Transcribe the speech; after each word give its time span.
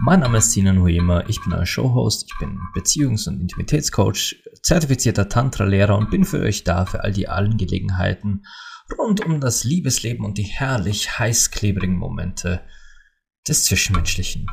Mein 0.00 0.20
Name 0.20 0.38
ist 0.38 0.52
Sinan 0.52 0.80
Huema, 0.80 1.24
ich 1.26 1.42
bin 1.42 1.52
euer 1.52 1.66
Showhost, 1.66 2.26
ich 2.28 2.38
bin 2.38 2.60
Beziehungs- 2.72 3.26
und 3.26 3.40
Intimitätscoach, 3.40 4.36
zertifizierter 4.62 5.28
Tantra-Lehrer 5.28 5.98
und 5.98 6.08
bin 6.08 6.24
für 6.24 6.38
euch 6.38 6.62
da 6.62 6.86
für 6.86 7.02
all 7.02 7.10
die 7.10 7.28
Angelegenheiten 7.28 8.44
rund 8.96 9.26
um 9.26 9.40
das 9.40 9.64
Liebesleben 9.64 10.24
und 10.24 10.38
die 10.38 10.44
herrlich 10.44 11.18
heißklebrigen 11.18 11.96
Momente 11.96 12.60
des 13.48 13.64
Zwischenmenschlichen. 13.64 14.46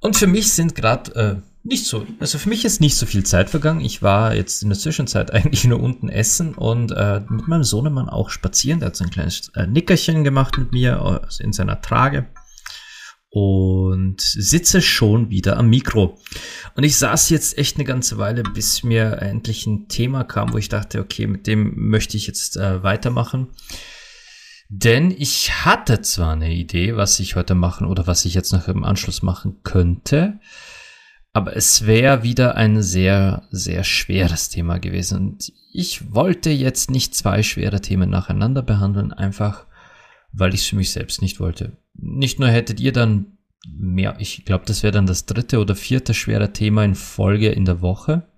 Und 0.00 0.16
für 0.16 0.28
mich 0.28 0.52
sind 0.52 0.76
gerade 0.76 1.14
äh, 1.16 1.42
nicht 1.64 1.86
so, 1.86 2.06
also 2.20 2.38
für 2.38 2.48
mich 2.48 2.64
ist 2.64 2.80
nicht 2.80 2.96
so 2.96 3.06
viel 3.06 3.24
Zeit 3.24 3.50
vergangen. 3.50 3.80
Ich 3.80 4.02
war 4.02 4.36
jetzt 4.36 4.62
in 4.62 4.68
der 4.68 4.78
Zwischenzeit 4.78 5.30
eigentlich 5.34 5.64
nur 5.64 5.80
unten 5.80 6.08
essen 6.08 6.54
und 6.54 6.92
äh, 6.92 7.22
mit 7.28 7.48
meinem 7.48 7.64
Sohnemann 7.64 8.08
auch 8.08 8.30
spazieren. 8.30 8.78
Der 8.78 8.88
hat 8.88 8.96
so 8.96 9.02
ein 9.02 9.10
kleines 9.10 9.48
äh, 9.56 9.66
Nickerchen 9.66 10.22
gemacht 10.22 10.56
mit 10.58 10.70
mir 10.70 11.02
also 11.02 11.42
in 11.42 11.52
seiner 11.52 11.80
Trage 11.80 12.28
und 13.34 14.20
sitze 14.20 14.80
schon 14.80 15.28
wieder 15.28 15.56
am 15.56 15.68
Mikro. 15.68 16.16
Und 16.76 16.84
ich 16.84 16.96
saß 16.96 17.30
jetzt 17.30 17.58
echt 17.58 17.76
eine 17.76 17.84
ganze 17.84 18.16
Weile, 18.16 18.44
bis 18.44 18.84
mir 18.84 19.18
endlich 19.20 19.66
ein 19.66 19.88
Thema 19.88 20.22
kam, 20.22 20.52
wo 20.52 20.58
ich 20.58 20.68
dachte, 20.68 21.00
okay, 21.00 21.26
mit 21.26 21.48
dem 21.48 21.88
möchte 21.88 22.16
ich 22.16 22.28
jetzt 22.28 22.56
äh, 22.56 22.84
weitermachen. 22.84 23.48
Denn 24.68 25.10
ich 25.10 25.64
hatte 25.64 26.00
zwar 26.00 26.34
eine 26.34 26.54
Idee, 26.54 26.94
was 26.94 27.18
ich 27.18 27.34
heute 27.34 27.56
machen 27.56 27.88
oder 27.88 28.06
was 28.06 28.24
ich 28.24 28.34
jetzt 28.34 28.52
noch 28.52 28.68
im 28.68 28.84
Anschluss 28.84 29.20
machen 29.20 29.56
könnte, 29.64 30.38
aber 31.32 31.56
es 31.56 31.86
wäre 31.86 32.22
wieder 32.22 32.54
ein 32.54 32.82
sehr, 32.82 33.48
sehr 33.50 33.82
schweres 33.82 34.48
Thema 34.48 34.78
gewesen. 34.78 35.18
Und 35.18 35.52
ich 35.72 36.14
wollte 36.14 36.50
jetzt 36.50 36.88
nicht 36.88 37.16
zwei 37.16 37.42
schwere 37.42 37.80
Themen 37.80 38.10
nacheinander 38.10 38.62
behandeln, 38.62 39.12
einfach 39.12 39.66
weil 40.36 40.54
ich 40.54 40.62
es 40.62 40.66
für 40.66 40.76
mich 40.76 40.90
selbst 40.90 41.22
nicht 41.22 41.40
wollte. 41.40 41.76
Nicht 41.94 42.38
nur 42.38 42.48
hättet 42.48 42.80
ihr 42.80 42.92
dann 42.92 43.38
mehr, 43.66 44.16
ich 44.18 44.44
glaube, 44.44 44.64
das 44.66 44.82
wäre 44.82 44.92
dann 44.92 45.06
das 45.06 45.26
dritte 45.26 45.60
oder 45.60 45.74
vierte 45.74 46.12
schwere 46.12 46.52
Thema 46.52 46.84
in 46.84 46.94
Folge 46.94 47.50
in 47.50 47.64
der 47.64 47.80
Woche. 47.80 48.28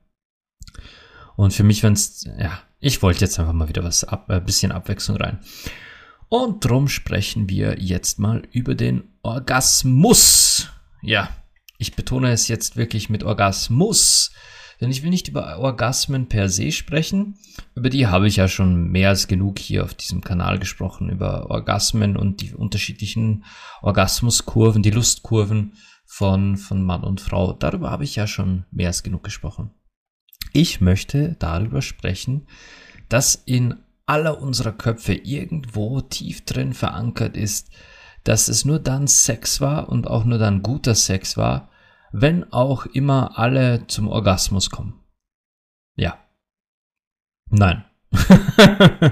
Und 1.36 1.52
für 1.52 1.64
mich, 1.64 1.82
wenn 1.82 1.94
es, 1.94 2.24
ja, 2.38 2.62
ich 2.78 3.02
wollte 3.02 3.22
jetzt 3.22 3.38
einfach 3.38 3.52
mal 3.52 3.68
wieder 3.68 3.84
was 3.84 4.04
ab, 4.04 4.30
ein 4.30 4.44
bisschen 4.44 4.72
Abwechslung 4.72 5.16
rein. 5.16 5.38
Und 6.28 6.64
drum 6.64 6.88
sprechen 6.88 7.48
wir 7.48 7.78
jetzt 7.78 8.18
mal 8.18 8.42
über 8.52 8.74
den 8.74 9.04
Orgasmus. 9.22 10.68
Ja, 11.02 11.28
ich 11.78 11.94
betone 11.94 12.32
es 12.32 12.48
jetzt 12.48 12.76
wirklich 12.76 13.10
mit 13.10 13.22
Orgasmus, 13.22 14.32
denn 14.80 14.90
ich 14.90 15.02
will 15.02 15.10
nicht 15.10 15.28
über 15.28 15.58
Orgasmen 15.58 16.28
per 16.28 16.48
se 16.48 16.72
sprechen. 16.72 17.38
Über 17.74 17.90
die 17.90 18.06
habe 18.06 18.28
ich 18.28 18.36
ja 18.36 18.48
schon 18.48 18.88
mehr 18.88 19.10
als 19.10 19.28
genug 19.28 19.58
hier 19.58 19.84
auf 19.84 19.94
diesem 19.94 20.22
Kanal 20.22 20.58
gesprochen, 20.58 21.08
über 21.08 21.50
Orgasmen 21.50 22.16
und 22.16 22.42
die 22.42 22.54
unterschiedlichen 22.54 23.44
Orgasmuskurven, 23.82 24.82
die 24.82 24.90
Lustkurven 24.90 25.72
von, 26.04 26.56
von 26.56 26.82
Mann 26.82 27.04
und 27.04 27.20
Frau. 27.20 27.52
Darüber 27.52 27.90
habe 27.90 28.04
ich 28.04 28.16
ja 28.16 28.26
schon 28.26 28.64
mehr 28.70 28.88
als 28.88 29.02
genug 29.02 29.24
gesprochen. 29.24 29.70
Ich 30.52 30.80
möchte 30.80 31.36
darüber 31.38 31.82
sprechen, 31.82 32.46
dass 33.08 33.34
in 33.34 33.76
aller 34.06 34.40
unserer 34.40 34.72
Köpfe 34.72 35.14
irgendwo 35.14 36.00
tief 36.00 36.44
drin 36.44 36.72
verankert 36.72 37.36
ist, 37.36 37.70
dass 38.24 38.48
es 38.48 38.64
nur 38.64 38.78
dann 38.78 39.06
Sex 39.06 39.60
war 39.60 39.88
und 39.88 40.08
auch 40.08 40.24
nur 40.24 40.38
dann 40.38 40.62
guter 40.62 40.94
Sex 40.94 41.36
war, 41.36 41.70
wenn 42.12 42.52
auch 42.52 42.86
immer 42.86 43.38
alle 43.38 43.86
zum 43.86 44.08
Orgasmus 44.08 44.70
kommen. 44.70 45.00
Ja. 45.94 46.18
Nein. 47.50 47.84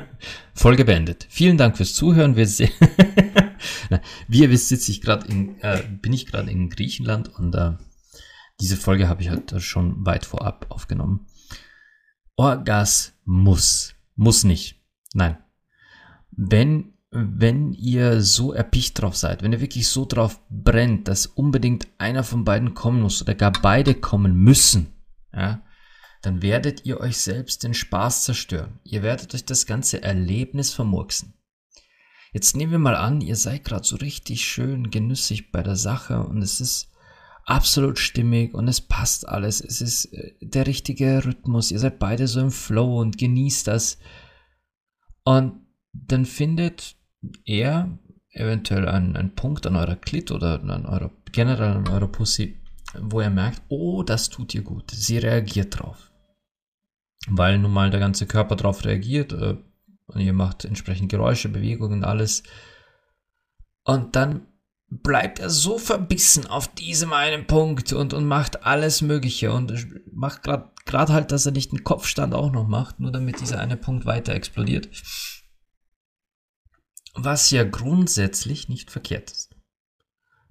Folge 0.55 0.85
beendet. 0.85 1.27
Vielen 1.29 1.57
Dank 1.57 1.77
fürs 1.77 1.95
Zuhören. 1.95 2.37
Wir 2.37 2.47
sehen. 2.47 2.73
Wie 4.29 4.41
ihr 4.41 4.51
wisst, 4.51 4.69
sitze 4.69 4.91
ich 4.91 5.01
gerade 5.01 5.27
in, 5.27 5.61
äh, 5.61 5.83
bin 6.01 6.13
ich 6.13 6.27
gerade 6.27 6.51
in 6.51 6.71
Griechenland 6.71 7.29
und 7.29 7.55
äh, 7.55 7.73
diese 8.61 8.77
Folge 8.77 9.09
habe 9.09 9.23
ich 9.23 9.31
halt 9.31 9.55
schon 9.63 10.07
weit 10.07 10.25
vorab 10.25 10.67
aufgenommen. 10.71 11.27
Orgasmus. 12.37 13.95
Muss 14.17 14.45
nicht. 14.45 14.81
Nein. 15.13 15.39
Wenn, 16.31 16.94
wenn 17.17 17.73
ihr 17.73 18.23
so 18.23 18.53
erpicht 18.53 19.01
drauf 19.01 19.17
seid, 19.17 19.43
wenn 19.43 19.53
ihr 19.53 19.61
wirklich 19.61 19.87
so 19.89 20.05
drauf 20.05 20.41
brennt, 20.51 21.07
dass 21.07 21.27
unbedingt 21.27 21.87
einer 21.97 22.25
von 22.25 22.45
beiden 22.45 22.75
kommen 22.75 23.03
muss 23.03 23.23
oder 23.23 23.37
gar 23.37 23.53
beide 23.53 23.95
kommen 23.95 24.35
müssen, 24.35 24.93
ja, 25.33 25.63
dann 26.23 26.43
werdet 26.43 26.85
ihr 26.85 26.99
euch 26.99 27.19
selbst 27.19 27.63
den 27.63 27.73
Spaß 27.73 28.25
zerstören. 28.25 28.81
Ihr 28.83 29.03
werdet 29.03 29.33
euch 29.35 29.45
das 29.45 29.67
ganze 29.67 30.03
Erlebnis 30.03 30.73
vermurksen. 30.73 31.35
Jetzt 32.33 32.57
nehmen 32.57 32.73
wir 32.73 32.79
mal 32.81 32.97
an, 32.97 33.21
ihr 33.21 33.37
seid 33.37 33.63
gerade 33.63 33.87
so 33.87 33.95
richtig 33.97 34.45
schön 34.45 34.91
genüssig 34.91 35.53
bei 35.53 35.63
der 35.63 35.77
Sache 35.77 36.19
und 36.19 36.43
es 36.43 36.61
ist 36.61 36.91
absolut 37.45 38.01
stimmig 38.01 38.55
und 38.55 38.67
es 38.67 38.81
passt 38.81 39.29
alles. 39.29 39.61
Es 39.61 39.81
ist 39.81 40.07
äh, 40.07 40.35
der 40.41 40.67
richtige 40.67 41.25
Rhythmus. 41.25 41.71
Ihr 41.71 41.79
seid 41.79 42.01
beide 42.01 42.27
so 42.27 42.41
im 42.41 42.51
Flow 42.51 43.01
und 43.01 43.19
genießt 43.19 43.69
das. 43.69 43.99
Und 45.23 45.61
dann 45.93 46.25
findet 46.25 46.97
er 47.45 47.99
eventuell 48.31 48.89
einen, 48.89 49.17
einen 49.17 49.35
Punkt 49.35 49.67
an 49.67 49.77
eurer 49.77 49.97
Klit 49.97 50.31
oder 50.31 50.61
an 50.61 50.87
eurer, 50.87 51.11
generell 51.33 51.77
an 51.77 51.89
eurer 51.89 52.09
Pussy, 52.09 52.61
wo 52.99 53.21
er 53.21 53.31
merkt, 53.31 53.63
oh, 53.69 54.03
das 54.03 54.29
tut 54.29 54.55
ihr 54.55 54.63
gut. 54.63 54.91
Sie 54.91 55.19
reagiert 55.19 55.79
drauf. 55.79 56.11
Weil 57.29 57.59
nun 57.59 57.73
mal 57.73 57.91
der 57.91 58.01
ganze 58.01 58.27
Körper 58.27 58.57
drauf 58.57 58.85
reagiert 58.85 59.33
äh, 59.33 59.57
und 60.07 60.21
ihr 60.21 60.33
macht 60.33 60.65
entsprechend 60.65 61.11
Geräusche, 61.11 61.49
Bewegungen, 61.49 62.05
alles. 62.05 62.43
Und 63.85 64.15
dann 64.17 64.47
bleibt 64.89 65.39
er 65.39 65.51
so 65.51 65.79
verbissen 65.79 66.47
auf 66.47 66.69
diesem 66.69 67.13
einen 67.13 67.47
Punkt 67.47 67.93
und, 67.93 68.13
und 68.13 68.27
macht 68.27 68.65
alles 68.65 69.01
Mögliche 69.01 69.53
und 69.53 69.73
macht 70.13 70.43
gerade 70.43 71.13
halt, 71.13 71.33
dass 71.33 71.47
er 71.47 71.53
nicht 71.53 71.73
einen 71.73 71.85
Kopfstand 71.85 72.35
auch 72.35 72.53
noch 72.53 72.69
macht, 72.69 73.01
nur 73.01 73.11
damit 73.11 73.41
dieser 73.41 73.61
eine 73.61 73.77
Punkt 73.77 74.07
weiter 74.07 74.35
explodiert. 74.35 74.89
Was 77.15 77.51
ja 77.51 77.65
grundsätzlich 77.65 78.69
nicht 78.69 78.91
verkehrt 78.91 79.31
ist. 79.31 79.55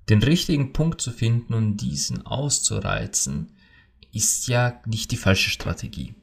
Den 0.09 0.23
richtigen 0.23 0.73
Punkt 0.73 1.01
zu 1.01 1.11
finden 1.11 1.53
und 1.53 1.77
diesen 1.77 2.25
auszureizen, 2.25 3.57
ist 4.11 4.47
ja 4.47 4.81
nicht 4.85 5.11
die 5.11 5.17
falsche 5.17 5.49
Strategie. 5.49 6.15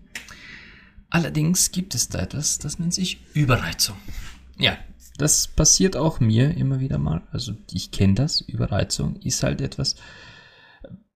Allerdings 1.11 1.73
gibt 1.73 1.95
es 1.95 2.09
da 2.09 2.21
etwas, 2.21 2.59
das 2.59 2.78
nennt 2.78 2.95
sich 2.95 3.19
Überreizung. 3.34 3.97
Ja, 4.59 4.78
das 5.19 5.49
passiert 5.49 5.97
auch 5.97 6.21
mir 6.21 6.57
immer 6.57 6.81
wieder 6.81 6.99
mal. 6.99 7.22
Also 7.33 7.55
ich 7.72 7.91
kenne 7.91 8.15
das. 8.15 8.41
Überreizung 8.41 9.17
ist 9.17 9.43
halt 9.43 9.61
etwas, 9.61 9.97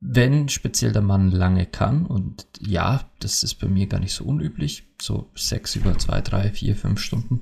wenn 0.01 0.49
speziell 0.49 0.93
der 0.93 1.03
Mann 1.03 1.31
lange 1.31 1.65
kann. 1.65 2.07
Und 2.07 2.47
ja, 2.59 3.09
das 3.21 3.45
ist 3.45 3.55
bei 3.55 3.69
mir 3.69 3.87
gar 3.87 4.01
nicht 4.01 4.13
so 4.13 4.25
unüblich. 4.25 4.85
So 5.01 5.31
sechs 5.37 5.77
über 5.77 5.97
zwei, 5.97 6.21
drei, 6.21 6.51
vier, 6.51 6.75
fünf 6.75 7.01
Stunden. 7.01 7.41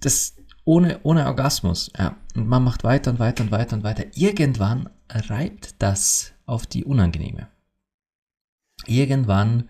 Das 0.00 0.34
ohne, 0.64 1.00
ohne 1.02 1.26
Orgasmus. 1.26 1.90
Ja. 1.98 2.16
Und 2.34 2.48
man 2.48 2.64
macht 2.64 2.84
weiter 2.84 3.10
und 3.10 3.18
weiter 3.18 3.44
und 3.44 3.50
weiter 3.50 3.76
und 3.76 3.84
weiter. 3.84 4.04
Irgendwann 4.14 4.88
reibt 5.08 5.82
das 5.82 6.32
auf 6.46 6.66
die 6.66 6.84
Unangenehme. 6.84 7.48
Irgendwann 8.86 9.68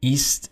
ist 0.00 0.50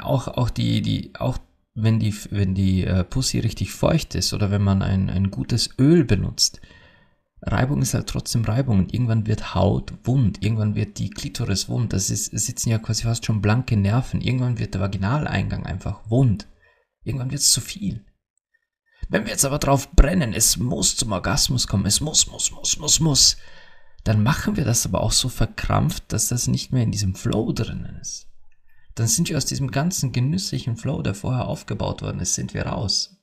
auch, 0.00 0.28
auch 0.28 0.50
die, 0.50 0.82
die, 0.82 1.12
auch 1.18 1.38
wenn 1.74 1.98
die, 1.98 2.14
wenn 2.30 2.54
die 2.54 2.84
äh, 2.84 3.04
Pussy 3.04 3.38
richtig 3.40 3.72
feucht 3.72 4.14
ist 4.14 4.32
oder 4.32 4.50
wenn 4.50 4.62
man 4.62 4.82
ein, 4.82 5.10
ein 5.10 5.30
gutes 5.30 5.70
Öl 5.78 6.04
benutzt, 6.04 6.60
Reibung 7.44 7.82
ist 7.82 7.94
halt 7.94 8.06
trotzdem 8.06 8.44
Reibung 8.44 8.78
und 8.78 8.94
irgendwann 8.94 9.26
wird 9.26 9.54
Haut 9.54 9.92
wund, 10.04 10.42
irgendwann 10.44 10.76
wird 10.76 10.98
die 10.98 11.10
Klitoris 11.10 11.68
wund, 11.68 11.92
das 11.92 12.08
ist, 12.08 12.26
sitzen 12.26 12.70
ja 12.70 12.78
quasi 12.78 13.02
fast 13.02 13.26
schon 13.26 13.42
blanke 13.42 13.76
Nerven, 13.76 14.20
irgendwann 14.20 14.58
wird 14.58 14.74
der 14.74 14.80
Vaginaleingang 14.80 15.66
einfach 15.66 16.08
wund, 16.08 16.46
irgendwann 17.02 17.32
wird 17.32 17.40
es 17.40 17.50
zu 17.50 17.60
viel. 17.60 18.04
Wenn 19.08 19.24
wir 19.24 19.32
jetzt 19.32 19.44
aber 19.44 19.58
drauf 19.58 19.90
brennen, 19.92 20.32
es 20.32 20.56
muss 20.56 20.96
zum 20.96 21.12
Orgasmus 21.12 21.66
kommen, 21.66 21.86
es 21.86 22.00
muss, 22.00 22.26
muss, 22.26 22.50
muss, 22.50 22.78
muss, 22.78 23.00
muss, 23.00 23.36
dann 24.04 24.22
machen 24.22 24.56
wir 24.56 24.64
das 24.64 24.86
aber 24.86 25.02
auch 25.02 25.12
so 25.12 25.28
verkrampft, 25.28 26.04
dass 26.12 26.28
das 26.28 26.48
nicht 26.48 26.72
mehr 26.72 26.82
in 26.82 26.90
diesem 26.90 27.14
Flow 27.14 27.52
drinnen 27.52 27.98
ist. 28.00 28.26
Dann 28.94 29.06
sind 29.06 29.28
wir 29.28 29.36
aus 29.36 29.46
diesem 29.46 29.70
ganzen 29.70 30.12
genüsslichen 30.12 30.76
Flow, 30.76 31.02
der 31.02 31.14
vorher 31.14 31.46
aufgebaut 31.46 32.02
worden 32.02 32.20
ist, 32.20 32.34
sind 32.34 32.52
wir 32.52 32.66
raus. 32.66 33.16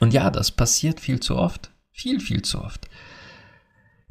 Und 0.00 0.12
ja, 0.12 0.30
das 0.30 0.50
passiert 0.50 1.00
viel 1.00 1.20
zu 1.20 1.36
oft. 1.36 1.70
Viel, 1.92 2.18
viel 2.18 2.42
zu 2.42 2.60
oft. 2.60 2.88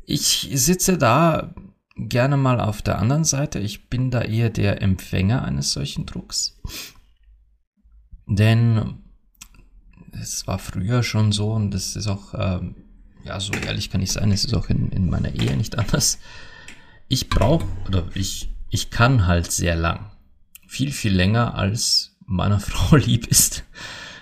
Ich 0.05 0.49
sitze 0.53 0.97
da 0.97 1.53
gerne 1.95 2.37
mal 2.37 2.61
auf 2.61 2.81
der 2.81 2.99
anderen 2.99 3.25
Seite. 3.25 3.59
Ich 3.59 3.89
bin 3.89 4.09
da 4.09 4.21
eher 4.21 4.49
der 4.49 4.81
Empfänger 4.81 5.43
eines 5.43 5.73
solchen 5.73 6.05
Drucks. 6.05 6.61
Denn 8.25 9.02
es 10.21 10.47
war 10.47 10.59
früher 10.59 11.03
schon 11.03 11.31
so 11.31 11.51
und 11.51 11.71
das 11.71 11.95
ist 11.95 12.07
auch, 12.07 12.33
ähm, 12.37 12.75
ja, 13.23 13.39
so 13.39 13.53
ehrlich 13.53 13.89
kann 13.89 14.01
ich 14.01 14.11
sein, 14.11 14.31
es 14.31 14.45
ist 14.45 14.53
auch 14.53 14.69
in, 14.69 14.89
in 14.89 15.09
meiner 15.09 15.33
Ehe 15.33 15.55
nicht 15.57 15.77
anders. 15.77 16.19
Ich 17.07 17.29
brauche 17.29 17.65
oder 17.87 18.07
ich, 18.15 18.49
ich 18.69 18.89
kann 18.89 19.27
halt 19.27 19.51
sehr 19.51 19.75
lang. 19.75 20.11
Viel, 20.67 20.91
viel 20.91 21.13
länger 21.13 21.55
als 21.55 22.17
meiner 22.25 22.59
Frau 22.61 22.95
lieb 22.95 23.27
ist. 23.27 23.63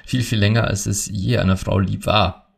Viel, 0.06 0.24
viel 0.24 0.40
länger 0.40 0.66
als 0.66 0.86
es 0.86 1.06
je 1.08 1.38
einer 1.38 1.58
Frau 1.58 1.80
lieb 1.80 2.06
war. 2.06 2.58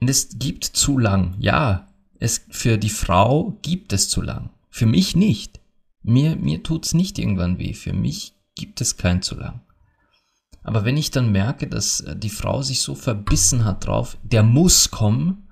Und 0.00 0.08
es 0.08 0.38
gibt 0.38 0.64
zu 0.64 0.98
lang, 0.98 1.36
ja. 1.38 1.88
Es, 2.18 2.46
für 2.48 2.78
die 2.78 2.90
Frau 2.90 3.58
gibt 3.62 3.92
es 3.92 4.08
zu 4.08 4.22
lang. 4.22 4.50
Für 4.70 4.86
mich 4.86 5.16
nicht. 5.16 5.60
Mir, 6.02 6.36
mir 6.36 6.62
tut's 6.62 6.94
nicht 6.94 7.18
irgendwann 7.18 7.58
weh. 7.58 7.74
Für 7.74 7.92
mich 7.92 8.34
gibt 8.54 8.80
es 8.80 8.96
kein 8.96 9.20
zu 9.20 9.34
lang. 9.34 9.60
Aber 10.66 10.84
wenn 10.84 10.96
ich 10.96 11.12
dann 11.12 11.30
merke, 11.30 11.68
dass 11.68 12.00
äh, 12.00 12.16
die 12.16 12.28
Frau 12.28 12.60
sich 12.60 12.82
so 12.82 12.96
verbissen 12.96 13.64
hat 13.64 13.86
drauf, 13.86 14.18
der 14.24 14.42
muss 14.42 14.90
kommen, 14.90 15.46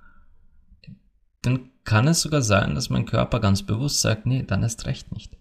dann 1.40 1.70
kann 1.84 2.08
es 2.08 2.22
sogar 2.22 2.42
sein, 2.42 2.74
dass 2.74 2.90
mein 2.90 3.06
Körper 3.06 3.38
ganz 3.38 3.62
bewusst 3.62 4.00
sagt, 4.00 4.26
nee, 4.26 4.42
dann 4.42 4.64
ist 4.64 4.86
recht 4.86 5.12
nicht. 5.12 5.36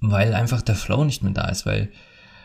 Weil 0.00 0.32
einfach 0.32 0.62
der 0.62 0.76
Flow 0.76 1.04
nicht 1.04 1.22
mehr 1.22 1.34
da 1.34 1.48
ist, 1.48 1.66
weil, 1.66 1.92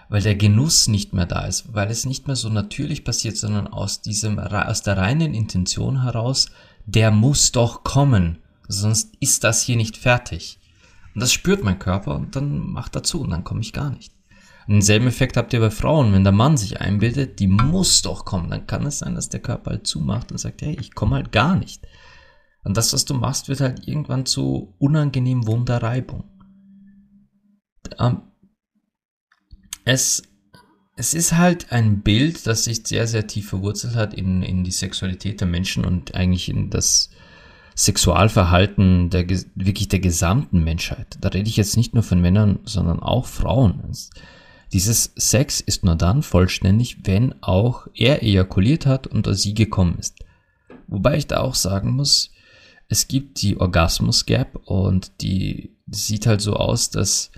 weil 0.09 0.21
der 0.21 0.35
Genuss 0.35 0.89
nicht 0.89 1.13
mehr 1.13 1.25
da 1.25 1.45
ist, 1.45 1.73
weil 1.73 1.89
es 1.89 2.05
nicht 2.05 2.27
mehr 2.27 2.35
so 2.35 2.49
natürlich 2.49 3.05
passiert, 3.05 3.37
sondern 3.37 3.67
aus 3.67 4.01
diesem, 4.01 4.37
aus 4.39 4.81
der 4.81 4.97
reinen 4.97 5.33
Intention 5.33 6.01
heraus, 6.01 6.47
der 6.85 7.11
muss 7.11 7.53
doch 7.53 7.85
kommen, 7.85 8.39
sonst 8.67 9.15
ist 9.21 9.45
das 9.45 9.61
hier 9.61 9.77
nicht 9.77 9.95
fertig. 9.95 10.59
Und 11.13 11.21
das 11.21 11.31
spürt 11.31 11.63
mein 11.63 11.79
Körper 11.79 12.15
und 12.15 12.35
dann 12.35 12.59
macht 12.59 12.97
er 12.97 13.03
zu 13.03 13.21
und 13.21 13.29
dann 13.29 13.45
komme 13.45 13.61
ich 13.61 13.71
gar 13.71 13.89
nicht. 13.89 14.14
Denselben 14.67 15.07
Effekt 15.07 15.37
habt 15.37 15.53
ihr 15.53 15.59
bei 15.59 15.69
Frauen. 15.69 16.11
Wenn 16.11 16.23
der 16.23 16.33
Mann 16.33 16.57
sich 16.57 16.81
einbildet, 16.81 17.39
die 17.39 17.47
muss 17.47 18.01
doch 18.01 18.25
kommen, 18.25 18.49
dann 18.49 18.65
kann 18.65 18.85
es 18.85 18.99
sein, 18.99 19.15
dass 19.15 19.29
der 19.29 19.41
Körper 19.41 19.71
halt 19.71 19.87
zumacht 19.87 20.31
und 20.31 20.37
sagt, 20.39 20.61
hey, 20.61 20.75
ich 20.79 20.95
komme 20.95 21.15
halt 21.15 21.31
gar 21.31 21.55
nicht. 21.55 21.85
Und 22.63 22.75
das, 22.75 22.91
was 22.93 23.05
du 23.05 23.13
machst, 23.13 23.47
wird 23.47 23.61
halt 23.61 23.87
irgendwann 23.87 24.25
zu 24.25 24.73
unangenehm 24.79 25.45
Wunderreibung. 25.45 26.23
Ähm, 27.99 28.23
es, 29.85 30.23
es 30.95 31.13
ist 31.13 31.33
halt 31.33 31.71
ein 31.71 32.01
Bild, 32.01 32.47
das 32.47 32.63
sich 32.63 32.87
sehr, 32.87 33.05
sehr 33.05 33.27
tief 33.27 33.49
verwurzelt 33.49 33.95
hat 33.95 34.15
in, 34.15 34.41
in 34.41 34.63
die 34.63 34.71
Sexualität 34.71 35.41
der 35.41 35.47
Menschen 35.47 35.85
und 35.85 36.15
eigentlich 36.15 36.49
in 36.49 36.71
das 36.71 37.11
Sexualverhalten 37.75 39.11
der, 39.11 39.29
wirklich 39.53 39.89
der 39.89 39.99
gesamten 39.99 40.63
Menschheit. 40.63 41.17
Da 41.21 41.29
rede 41.29 41.49
ich 41.49 41.57
jetzt 41.57 41.77
nicht 41.77 41.93
nur 41.93 42.03
von 42.03 42.19
Männern, 42.19 42.59
sondern 42.63 42.99
auch 42.99 43.27
Frauen. 43.27 43.83
Es, 43.91 44.09
dieses 44.73 45.13
Sex 45.15 45.61
ist 45.61 45.83
nur 45.83 45.95
dann 45.95 46.23
vollständig, 46.23 47.05
wenn 47.05 47.35
auch 47.41 47.87
er 47.93 48.23
ejakuliert 48.23 48.85
hat 48.85 49.07
und 49.07 49.27
sie 49.35 49.53
gekommen 49.53 49.97
ist. 49.99 50.15
Wobei 50.87 51.17
ich 51.17 51.27
da 51.27 51.41
auch 51.41 51.55
sagen 51.55 51.91
muss, 51.91 52.31
es 52.87 53.07
gibt 53.07 53.41
die 53.41 53.59
Orgasmus 53.59 54.25
Gap 54.25 54.59
und 54.65 55.21
die 55.21 55.75
sieht 55.87 56.27
halt 56.27 56.41
so 56.41 56.53
aus, 56.53 56.89
dass 56.89 57.31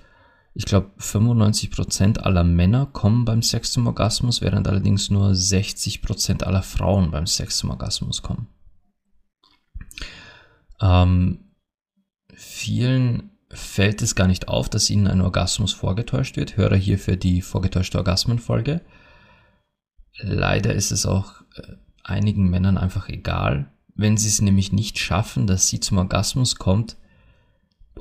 ich 0.53 0.65
glaube 0.65 0.91
95% 1.00 2.18
aller 2.19 2.44
Männer 2.44 2.88
kommen 2.88 3.25
beim 3.25 3.44
Sex 3.44 3.71
zum 3.71 3.85
Orgasmus, 3.85 4.41
während 4.41 4.68
allerdings 4.68 5.09
nur 5.09 5.29
60% 5.29 6.44
aller 6.44 6.63
Frauen 6.63 7.12
beim 7.12 7.27
Sex 7.27 7.57
zum 7.57 7.69
Orgasmus 7.69 8.24
kommen. 8.24 8.47
Ähm, 10.81 11.51
vielen 12.33 13.37
fällt 13.57 14.01
es 14.01 14.15
gar 14.15 14.27
nicht 14.27 14.48
auf, 14.48 14.69
dass 14.69 14.89
ihnen 14.89 15.07
ein 15.07 15.21
Orgasmus 15.21 15.74
vorgetäuscht 15.74 16.38
wird. 16.38 16.57
Höre 16.57 16.75
hierfür 16.75 17.15
die 17.15 17.42
vorgetäuschte 17.42 17.98
Orgasmenfolge. 17.98 18.81
Leider 20.19 20.74
ist 20.74 20.92
es 20.92 21.06
auch 21.06 21.42
äh, 21.56 21.74
einigen 22.04 22.50
Männern 22.50 22.77
einfach 22.77 23.09
egal, 23.09 23.71
wenn 23.95 24.18
sie 24.18 24.30
es 24.30 24.42
nämlich 24.42 24.71
nicht 24.71 25.00
schaffen, 25.00 25.48
dass 25.48 25.68
sie 25.68 25.80
zum 25.80 25.98
Orgasmus 25.98 26.56
kommt, 26.56 26.98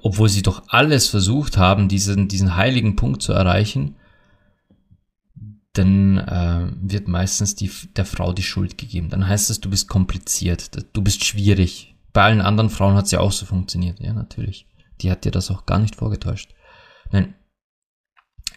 obwohl 0.03 0.29
sie 0.29 0.43
doch 0.43 0.65
alles 0.69 1.09
versucht 1.09 1.57
haben, 1.57 1.89
diesen, 1.89 2.29
diesen 2.29 2.57
heiligen 2.57 2.97
Punkt 2.97 3.23
zu 3.23 3.33
erreichen, 3.33 3.97
dann 5.73 6.19
äh, 6.19 6.71
wird 6.81 7.09
meistens 7.09 7.55
die, 7.55 7.71
der 7.97 8.05
Frau 8.05 8.33
die 8.33 8.43
Schuld 8.43 8.79
gegeben. 8.79 9.09
Dann 9.09 9.27
heißt 9.27 9.51
es, 9.51 9.61
du 9.61 9.71
bist 9.71 9.89
kompliziert, 9.89 10.71
du 10.93 11.03
bist 11.03 11.25
schwierig. 11.25 11.95
Bei 12.13 12.25
allen 12.25 12.41
anderen 12.41 12.71
Frauen 12.71 12.95
hat 12.95 13.07
es 13.07 13.11
ja 13.11 13.21
auch 13.21 13.33
so 13.33 13.47
funktioniert, 13.47 14.01
ja, 14.01 14.13
natürlich. 14.13 14.67
Die 15.01 15.11
hat 15.11 15.25
dir 15.25 15.31
das 15.31 15.51
auch 15.51 15.67
gar 15.67 15.79
nicht 15.79 15.97
vorgetäuscht. 15.97 16.55
Nein, 17.11 17.35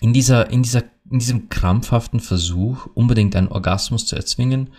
in 0.02 0.14
dieser, 0.14 0.50
in 0.50 0.64
dieser, 0.64 0.84
in 1.10 1.20
diesem 1.20 1.50
krampfhaften 1.50 2.20
Versuch, 2.20 2.88
unbedingt 2.94 3.36
einen 3.36 3.50
Orgasmus 3.50 4.06
zu 4.06 4.16
erzwingen, 4.16 4.70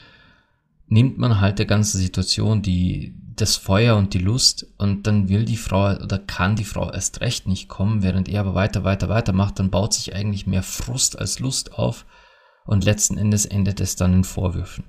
nimmt 0.86 1.18
man 1.18 1.40
halt 1.40 1.58
der 1.58 1.66
ganzen 1.66 1.98
Situation 1.98 2.62
die, 2.62 3.14
das 3.36 3.56
Feuer 3.56 3.96
und 3.96 4.12
die 4.12 4.18
Lust 4.18 4.66
und 4.78 5.06
dann 5.06 5.28
will 5.28 5.44
die 5.44 5.56
Frau 5.56 5.94
oder 5.94 6.18
kann 6.18 6.56
die 6.56 6.64
Frau 6.64 6.90
erst 6.90 7.20
recht 7.20 7.46
nicht 7.46 7.68
kommen, 7.68 8.02
während 8.02 8.28
er 8.28 8.40
aber 8.40 8.54
weiter, 8.54 8.82
weiter, 8.82 9.08
weiter 9.08 9.32
macht, 9.32 9.58
dann 9.58 9.70
baut 9.70 9.94
sich 9.94 10.14
eigentlich 10.14 10.46
mehr 10.46 10.62
Frust 10.62 11.18
als 11.18 11.38
Lust 11.38 11.74
auf 11.74 12.06
und 12.64 12.84
letzten 12.84 13.18
Endes 13.18 13.46
endet 13.46 13.80
es 13.80 13.96
dann 13.96 14.12
in 14.12 14.24
Vorwürfen. 14.24 14.84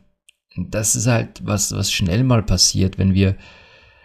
Das 0.70 0.96
ist 0.96 1.08
halt 1.08 1.46
was, 1.46 1.72
was 1.72 1.92
schnell 1.92 2.24
mal 2.24 2.44
passiert, 2.44 2.98
wenn 2.98 3.14
wir 3.14 3.38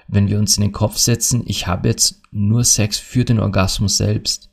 wenn 0.09 0.29
wir 0.29 0.39
uns 0.39 0.57
in 0.57 0.63
den 0.63 0.73
Kopf 0.73 0.97
setzen, 0.99 1.43
ich 1.47 1.67
habe 1.67 1.89
jetzt 1.89 2.23
nur 2.31 2.65
Sex 2.65 2.99
für 2.99 3.25
den 3.25 3.41
Orgasmus 3.41 3.97
selbst. 3.97 4.51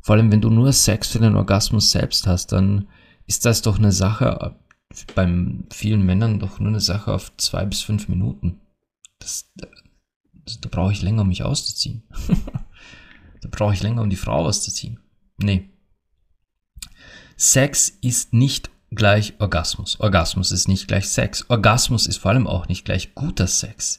Vor 0.00 0.14
allem, 0.14 0.30
wenn 0.30 0.40
du 0.40 0.50
nur 0.50 0.72
Sex 0.72 1.08
für 1.08 1.18
den 1.18 1.36
Orgasmus 1.36 1.90
selbst 1.90 2.26
hast, 2.26 2.52
dann 2.52 2.88
ist 3.26 3.44
das 3.44 3.62
doch 3.62 3.78
eine 3.78 3.92
Sache, 3.92 4.56
beim 5.14 5.64
vielen 5.72 6.04
Männern 6.04 6.38
doch 6.38 6.60
nur 6.60 6.68
eine 6.68 6.80
Sache 6.80 7.12
auf 7.12 7.36
zwei 7.36 7.64
bis 7.64 7.82
fünf 7.82 8.08
Minuten. 8.08 8.60
Das, 9.18 9.50
das 9.54 10.60
da 10.60 10.68
brauche 10.68 10.92
ich 10.92 11.02
länger, 11.02 11.22
um 11.22 11.28
mich 11.28 11.42
auszuziehen. 11.42 12.02
da 13.40 13.48
brauche 13.50 13.74
ich 13.74 13.82
länger, 13.82 14.02
um 14.02 14.10
die 14.10 14.16
Frau 14.16 14.44
auszuziehen. 14.46 15.00
Nee. 15.38 15.70
Sex 17.36 17.88
ist 18.00 18.32
nicht 18.32 18.70
gleich 18.90 19.34
Orgasmus. 19.40 19.98
Orgasmus 20.00 20.52
ist 20.52 20.68
nicht 20.68 20.86
gleich 20.86 21.08
Sex. 21.08 21.44
Orgasmus 21.48 22.06
ist 22.06 22.18
vor 22.18 22.30
allem 22.30 22.46
auch 22.46 22.68
nicht 22.68 22.84
gleich 22.84 23.14
guter 23.14 23.46
Sex 23.46 23.98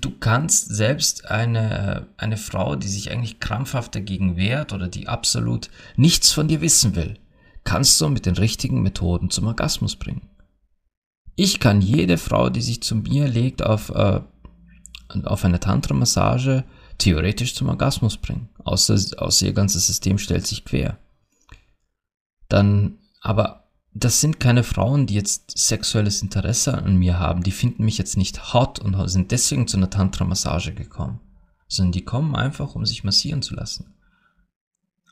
du 0.00 0.10
kannst 0.18 0.74
selbst 0.74 1.30
eine, 1.30 2.08
eine 2.16 2.36
Frau, 2.36 2.76
die 2.76 2.88
sich 2.88 3.10
eigentlich 3.10 3.40
krampfhaft 3.40 3.94
dagegen 3.94 4.36
wehrt 4.36 4.72
oder 4.72 4.88
die 4.88 5.08
absolut 5.08 5.70
nichts 5.96 6.32
von 6.32 6.48
dir 6.48 6.60
wissen 6.60 6.94
will, 6.94 7.18
kannst 7.64 8.00
du 8.00 8.08
mit 8.08 8.26
den 8.26 8.36
richtigen 8.36 8.82
Methoden 8.82 9.30
zum 9.30 9.46
Orgasmus 9.46 9.96
bringen. 9.96 10.28
Ich 11.34 11.60
kann 11.60 11.82
jede 11.82 12.16
Frau, 12.16 12.48
die 12.48 12.62
sich 12.62 12.82
zu 12.82 12.96
mir 12.96 13.28
legt 13.28 13.62
auf, 13.62 13.90
äh, 13.90 14.20
auf 15.24 15.44
eine 15.44 15.60
Tantra-Massage, 15.60 16.64
theoretisch 16.98 17.54
zum 17.54 17.68
Orgasmus 17.68 18.16
bringen. 18.16 18.48
Außer, 18.64 18.94
außer 19.18 19.46
ihr 19.46 19.52
ganzes 19.52 19.86
System 19.86 20.18
stellt 20.18 20.46
sich 20.46 20.64
quer. 20.64 20.98
Dann, 22.48 22.98
aber 23.20 23.65
das 23.98 24.20
sind 24.20 24.40
keine 24.40 24.62
Frauen, 24.62 25.06
die 25.06 25.14
jetzt 25.14 25.56
sexuelles 25.56 26.20
Interesse 26.20 26.76
an 26.76 26.96
mir 26.96 27.18
haben. 27.18 27.42
Die 27.42 27.50
finden 27.50 27.84
mich 27.84 27.96
jetzt 27.96 28.18
nicht 28.18 28.52
hot 28.52 28.78
und 28.78 29.08
sind 29.08 29.30
deswegen 29.30 29.66
zu 29.66 29.78
einer 29.78 29.88
Tantra-Massage 29.88 30.74
gekommen. 30.74 31.20
Sondern 31.66 31.92
die 31.92 32.04
kommen 32.04 32.36
einfach, 32.36 32.74
um 32.74 32.84
sich 32.84 33.04
massieren 33.04 33.40
zu 33.40 33.54
lassen. 33.54 33.94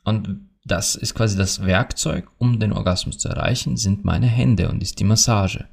Und 0.03 0.39
das 0.63 0.95
ist 0.95 1.15
quasi 1.15 1.35
das 1.35 1.65
Werkzeug, 1.65 2.29
um 2.37 2.59
den 2.59 2.73
Orgasmus 2.73 3.17
zu 3.17 3.27
erreichen, 3.27 3.75
sind 3.75 4.05
meine 4.05 4.27
Hände 4.27 4.69
und 4.69 4.83
ist 4.83 4.99
die 4.99 5.03
Massage. 5.03 5.67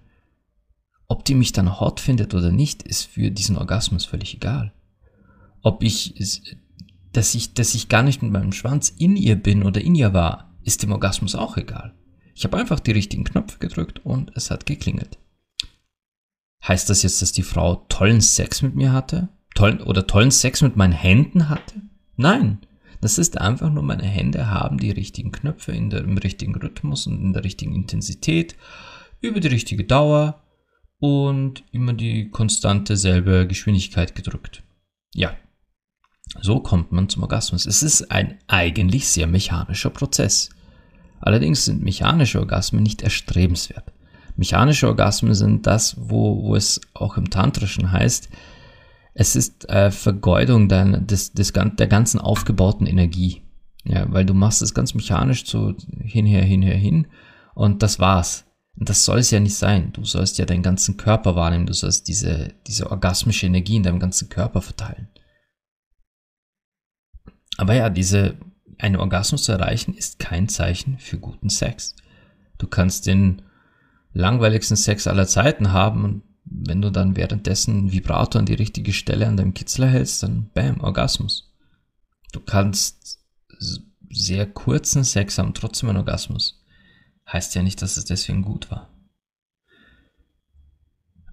Ob 1.07 1.26
die 1.26 1.35
mich 1.35 1.52
dann 1.52 1.81
hot 1.81 2.00
findet 2.00 2.33
oder 2.33 2.50
nicht, 2.50 2.83
ist 2.83 3.04
für 3.04 3.31
diesen 3.31 3.59
Orgasmus 3.59 4.07
völlig 4.07 4.35
egal. 4.35 4.73
Ob 5.61 5.83
ich, 5.83 6.14
dass 7.12 7.35
ich, 7.35 7.52
dass 7.52 7.75
ich 7.75 7.90
gar 7.90 8.02
nicht 8.02 8.23
mit 8.23 8.33
meinem 8.33 8.52
Schwanz 8.52 8.88
in 8.88 9.16
ihr 9.16 9.37
bin 9.37 9.64
oder 9.64 9.83
in 9.83 9.95
ihr 9.95 10.14
war, 10.14 10.54
ist 10.62 10.83
dem 10.83 10.92
Orgasmus 10.92 11.35
auch 11.35 11.59
egal. 11.59 11.95
Ich 12.34 12.44
habe 12.44 12.56
einfach 12.56 12.80
die 12.80 12.92
richtigen 12.92 13.24
Knöpfe 13.24 13.58
gedrückt 13.58 14.00
und 14.04 14.32
es 14.34 14.50
hat 14.50 14.66
geklingelt. 14.66 15.18
Heißt 16.66 16.88
das 16.88 17.02
jetzt, 17.02 17.20
dass 17.22 17.32
die 17.32 17.42
Frau 17.42 17.84
tollen 17.88 18.20
Sex 18.20 18.62
mit 18.62 18.74
mir 18.74 18.92
hatte? 18.92 19.28
Tollen, 19.54 19.80
oder 19.80 20.06
tollen 20.06 20.30
Sex 20.30 20.62
mit 20.62 20.76
meinen 20.76 20.92
Händen 20.92 21.48
hatte? 21.48 21.82
Nein. 22.16 22.58
Das 23.00 23.18
ist 23.18 23.36
einfach 23.36 23.68
nur, 23.68 23.82
meine 23.82 24.04
Hände 24.04 24.48
haben 24.48 24.78
die 24.78 24.92
richtigen 24.92 25.32
Knöpfe 25.32 25.72
in 25.72 25.90
der, 25.90 26.04
im 26.04 26.16
richtigen 26.18 26.54
Rhythmus 26.54 27.08
und 27.08 27.20
in 27.20 27.32
der 27.32 27.42
richtigen 27.42 27.74
Intensität, 27.74 28.54
über 29.20 29.40
die 29.40 29.48
richtige 29.48 29.82
Dauer 29.82 30.40
und 31.00 31.64
immer 31.72 31.94
die 31.94 32.30
konstante 32.30 32.96
selbe 32.96 33.48
Geschwindigkeit 33.48 34.14
gedrückt. 34.14 34.62
Ja, 35.14 35.36
so 36.40 36.60
kommt 36.60 36.92
man 36.92 37.08
zum 37.08 37.22
Orgasmus. 37.22 37.66
Es 37.66 37.82
ist 37.82 38.10
ein 38.10 38.38
eigentlich 38.46 39.08
sehr 39.08 39.26
mechanischer 39.26 39.90
Prozess. 39.90 40.50
Allerdings 41.22 41.64
sind 41.64 41.82
mechanische 41.82 42.40
Orgasmen 42.40 42.82
nicht 42.82 43.02
erstrebenswert. 43.02 43.92
Mechanische 44.36 44.88
Orgasmen 44.88 45.34
sind 45.34 45.66
das, 45.66 45.96
wo, 45.98 46.42
wo 46.42 46.56
es 46.56 46.80
auch 46.94 47.16
im 47.16 47.30
Tantrischen 47.30 47.92
heißt, 47.92 48.28
es 49.14 49.36
ist 49.36 49.68
äh, 49.70 49.90
Vergeudung 49.90 50.68
deiner, 50.68 50.98
des, 50.98 51.32
des, 51.32 51.52
der 51.52 51.86
ganzen 51.86 52.18
aufgebauten 52.18 52.86
Energie. 52.86 53.42
Ja, 53.84 54.10
weil 54.12 54.24
du 54.24 54.34
machst 54.34 54.62
es 54.62 54.74
ganz 54.74 54.94
mechanisch 54.94 55.46
so 55.46 55.74
hinher, 56.00 56.42
hinher, 56.42 56.76
hin 56.76 57.06
und 57.54 57.82
das 57.82 57.98
war's. 57.98 58.44
Und 58.76 58.88
das 58.88 59.04
soll 59.04 59.18
es 59.18 59.30
ja 59.30 59.38
nicht 59.38 59.54
sein. 59.54 59.92
Du 59.92 60.04
sollst 60.04 60.38
ja 60.38 60.46
deinen 60.46 60.62
ganzen 60.62 60.96
Körper 60.96 61.36
wahrnehmen. 61.36 61.66
Du 61.66 61.74
sollst 61.74 62.08
diese, 62.08 62.54
diese 62.66 62.90
orgasmische 62.90 63.46
Energie 63.46 63.76
in 63.76 63.82
deinem 63.82 63.98
ganzen 63.98 64.28
Körper 64.28 64.62
verteilen. 64.62 65.08
Aber 67.58 67.74
ja, 67.74 67.90
diese, 67.90 68.38
einen 68.82 68.96
Orgasmus 68.96 69.44
zu 69.44 69.52
erreichen, 69.52 69.94
ist 69.94 70.18
kein 70.18 70.48
Zeichen 70.48 70.98
für 70.98 71.18
guten 71.18 71.48
Sex. 71.48 71.94
Du 72.58 72.66
kannst 72.66 73.06
den 73.06 73.42
langweiligsten 74.12 74.76
Sex 74.76 75.06
aller 75.06 75.26
Zeiten 75.26 75.72
haben 75.72 76.04
und 76.04 76.22
wenn 76.44 76.82
du 76.82 76.90
dann 76.90 77.16
währenddessen 77.16 77.92
Vibrator 77.92 78.40
an 78.40 78.46
die 78.46 78.54
richtige 78.54 78.92
Stelle 78.92 79.26
an 79.28 79.36
deinem 79.36 79.54
Kitzler 79.54 79.86
hältst, 79.86 80.22
dann 80.22 80.50
bam, 80.52 80.80
Orgasmus. 80.80 81.52
Du 82.32 82.40
kannst 82.40 83.20
sehr 84.10 84.46
kurzen 84.46 85.04
Sex 85.04 85.38
haben, 85.38 85.54
trotzdem 85.54 85.88
ein 85.90 85.96
Orgasmus. 85.96 86.62
Heißt 87.30 87.54
ja 87.54 87.62
nicht, 87.62 87.80
dass 87.80 87.96
es 87.96 88.04
deswegen 88.04 88.42
gut 88.42 88.70
war. 88.70 88.91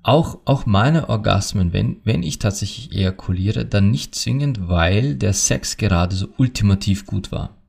Auch, 0.10 0.40
auch 0.46 0.66
meine 0.66 1.08
Orgasmen, 1.08 1.72
wenn, 1.72 1.98
wenn 2.04 2.24
ich 2.24 2.40
tatsächlich 2.40 2.92
ejakuliere, 2.92 3.64
dann 3.64 3.92
nicht 3.92 4.16
zwingend, 4.16 4.68
weil 4.68 5.14
der 5.14 5.34
Sex 5.34 5.78
gerade 5.78 6.16
so 6.16 6.30
ultimativ 6.40 7.06
gut 7.06 7.32
war. 7.32 7.62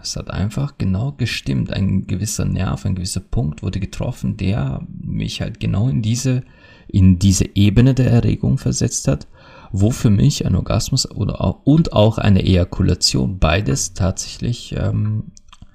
Es 0.00 0.16
hat 0.16 0.30
einfach 0.30 0.78
genau 0.78 1.12
gestimmt. 1.12 1.70
Ein 1.70 2.06
gewisser 2.06 2.46
Nerv, 2.46 2.86
ein 2.86 2.94
gewisser 2.94 3.20
Punkt 3.20 3.62
wurde 3.62 3.80
getroffen, 3.80 4.38
der 4.38 4.80
mich 4.88 5.42
halt 5.42 5.60
genau 5.60 5.90
in 5.90 6.00
diese, 6.00 6.42
in 6.86 7.18
diese 7.18 7.44
Ebene 7.54 7.92
der 7.92 8.12
Erregung 8.12 8.56
versetzt 8.56 9.06
hat, 9.06 9.28
wo 9.70 9.90
für 9.90 10.08
mich 10.08 10.46
ein 10.46 10.56
Orgasmus 10.56 11.10
oder 11.10 11.42
auch, 11.42 11.66
und 11.66 11.92
auch 11.92 12.16
eine 12.16 12.44
Ejakulation 12.44 13.38
beides 13.38 13.92
tatsächlich 13.92 14.74
ähm, 14.74 15.32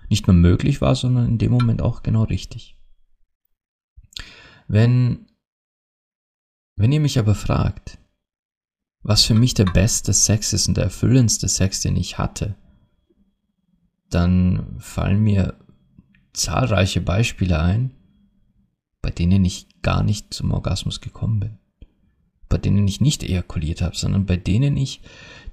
nicht 0.10 0.26
nur 0.26 0.36
möglich 0.36 0.82
war, 0.82 0.96
sondern 0.96 1.28
in 1.28 1.38
dem 1.38 1.52
Moment 1.52 1.84
auch 1.84 2.02
genau 2.02 2.24
richtig. 2.24 2.78
Wenn, 4.68 5.28
wenn 6.76 6.92
ihr 6.92 7.00
mich 7.00 7.20
aber 7.20 7.36
fragt, 7.36 8.00
was 9.02 9.24
für 9.24 9.34
mich 9.34 9.54
der 9.54 9.66
beste 9.66 10.14
Sex 10.14 10.54
ist 10.54 10.68
und 10.68 10.78
der 10.78 10.86
erfüllendste 10.86 11.48
Sex, 11.48 11.82
den 11.82 11.96
ich 11.98 12.18
hatte, 12.18 12.56
dann 14.10 14.78
fallen 14.80 15.22
mir 15.22 15.58
zahlreiche 16.34 17.02
Beispiele 17.02 17.60
ein, 17.60 17.92
bei 19.02 19.10
denen 19.10 19.44
ich 19.44 19.68
gar 19.82 20.04
nicht 20.04 20.34
zum 20.34 20.52
Orgasmus 20.52 21.02
gekommen 21.02 21.40
bin. 21.40 21.58
Bei 22.48 22.58
denen 22.58 22.88
ich 22.88 23.02
nicht 23.02 23.24
ejakuliert 23.24 23.82
habe, 23.82 23.96
sondern 23.96 24.26
bei 24.26 24.38
denen 24.38 24.78
ich 24.78 25.02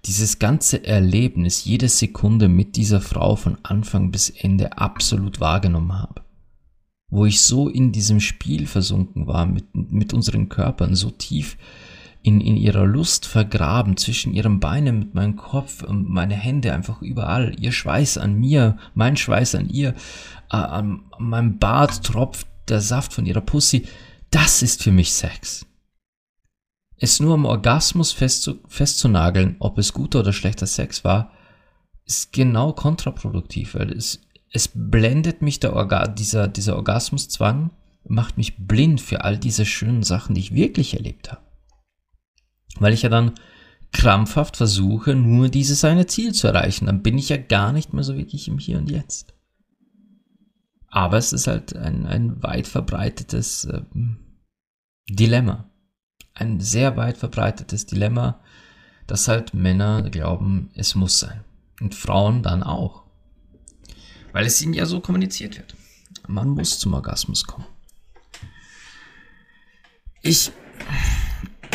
dieses 0.06 0.38
ganze 0.38 0.84
Erlebnis, 0.84 1.64
jede 1.64 1.88
Sekunde 1.88 2.48
mit 2.48 2.76
dieser 2.76 3.00
Frau 3.00 3.36
von 3.36 3.58
Anfang 3.62 4.10
bis 4.10 4.30
Ende 4.30 4.78
absolut 4.78 5.40
wahrgenommen 5.40 5.98
habe. 5.98 6.22
Wo 7.11 7.26
ich 7.26 7.40
so 7.40 7.69
in 7.69 7.93
diesem 7.93 8.21
Spiel 8.21 8.67
versunken 8.67 9.26
war, 9.26 9.47
mit, 9.47 9.75
mit 9.75 10.12
unseren 10.12 10.49
Körpern, 10.49 10.95
so 10.95 11.11
tief 11.11 11.57
in, 12.23 12.40
in 12.40 12.57
ihrer 12.57 12.87
Lust 12.87 13.26
vergraben, 13.26 13.97
zwischen 13.97 14.33
ihren 14.33 14.61
Beinen 14.61 14.99
mit 14.99 15.14
meinem 15.14 15.37
Kopf 15.37 15.83
und 15.83 16.09
meine 16.09 16.35
Hände 16.35 16.73
einfach 16.73 17.02
überall, 17.02 17.57
ihr 17.59 17.73
Schweiß 17.73 18.19
an 18.19 18.35
mir, 18.35 18.76
mein 18.95 19.17
Schweiß 19.17 19.55
an 19.55 19.69
ihr, 19.69 19.95
äh, 20.50 20.57
an 20.57 21.02
meinem 21.19 21.59
Bart 21.59 22.05
tropft 22.05 22.47
der 22.69 22.81
Saft 22.81 23.12
von 23.12 23.26
ihrer 23.26 23.40
Pussy. 23.40 23.87
Das 24.31 24.62
ist 24.62 24.83
für 24.83 24.93
mich 24.93 25.12
Sex. 25.12 25.67
Es 26.99 27.19
nur 27.19 27.35
am 27.35 27.47
Orgasmus 27.47 28.12
festzu 28.12 28.59
festzunageln, 28.69 29.57
ob 29.59 29.79
es 29.79 29.95
guter 29.95 30.21
oder 30.21 30.35
schlechter 30.35 30.67
Sex 30.67 31.02
war, 31.02 31.33
ist 32.05 32.33
genau 32.33 32.75
kontraproduktiv, 32.75 33.75
weil 33.75 33.90
es, 33.93 34.21
es 34.50 34.69
blendet 34.75 35.42
mich 35.42 35.61
der 35.61 35.75
Orga 35.75 36.09
dieser, 36.09 36.49
dieser 36.49 36.76
Orgasmuszwang, 36.76 37.71
macht 38.04 38.37
mich 38.37 38.57
blind 38.59 39.00
für 39.00 39.25
all 39.25 39.38
diese 39.38 39.64
schönen 39.64 40.02
Sachen, 40.02 40.35
die 40.35 40.40
ich 40.40 40.54
wirklich 40.54 40.95
erlebt 40.95 41.30
habe. 41.30 41.42
Weil 42.78 42.92
ich 42.92 43.02
ja 43.02 43.09
dann 43.09 43.35
krampfhaft 43.92 44.57
versuche, 44.57 45.14
nur 45.14 45.49
dieses 45.49 45.85
eine 45.85 46.07
Ziel 46.07 46.33
zu 46.33 46.47
erreichen. 46.47 46.87
Dann 46.87 47.02
bin 47.02 47.19
ich 47.19 47.28
ja 47.28 47.37
gar 47.37 47.73
nicht 47.73 47.92
mehr 47.92 48.04
so 48.04 48.16
wirklich 48.16 48.49
im 48.49 48.59
Hier 48.59 48.78
und 48.78 48.90
Jetzt. 48.90 49.35
Aber 50.88 51.19
es 51.19 51.33
ist 51.33 51.47
halt 51.47 51.76
ein, 51.76 52.07
ein 52.07 52.42
weit 52.42 52.66
verbreitetes 52.66 53.64
äh, 53.64 53.83
Dilemma. 55.09 55.71
Ein 56.35 56.61
sehr 56.61 56.97
weit 56.97 57.16
verbreitetes 57.16 57.87
Dilemma, 57.87 58.40
dass 59.07 59.28
halt 59.28 59.54
Männer 59.54 60.02
glauben, 60.11 60.71
es 60.75 60.95
muss 60.95 61.21
sein. 61.21 61.45
Und 61.80 61.95
Frauen 61.95 62.42
dann 62.42 62.62
auch. 62.62 63.00
Weil 64.32 64.46
es 64.46 64.60
ihnen 64.62 64.75
ja 64.75 64.87
so 64.87 65.00
kommuniziert 65.00 65.56
wird. 65.56 65.75
Man 66.26 66.50
muss 66.50 66.78
zum 66.78 66.94
Orgasmus 66.94 67.44
kommen. 67.44 67.66
Ich 70.22 70.52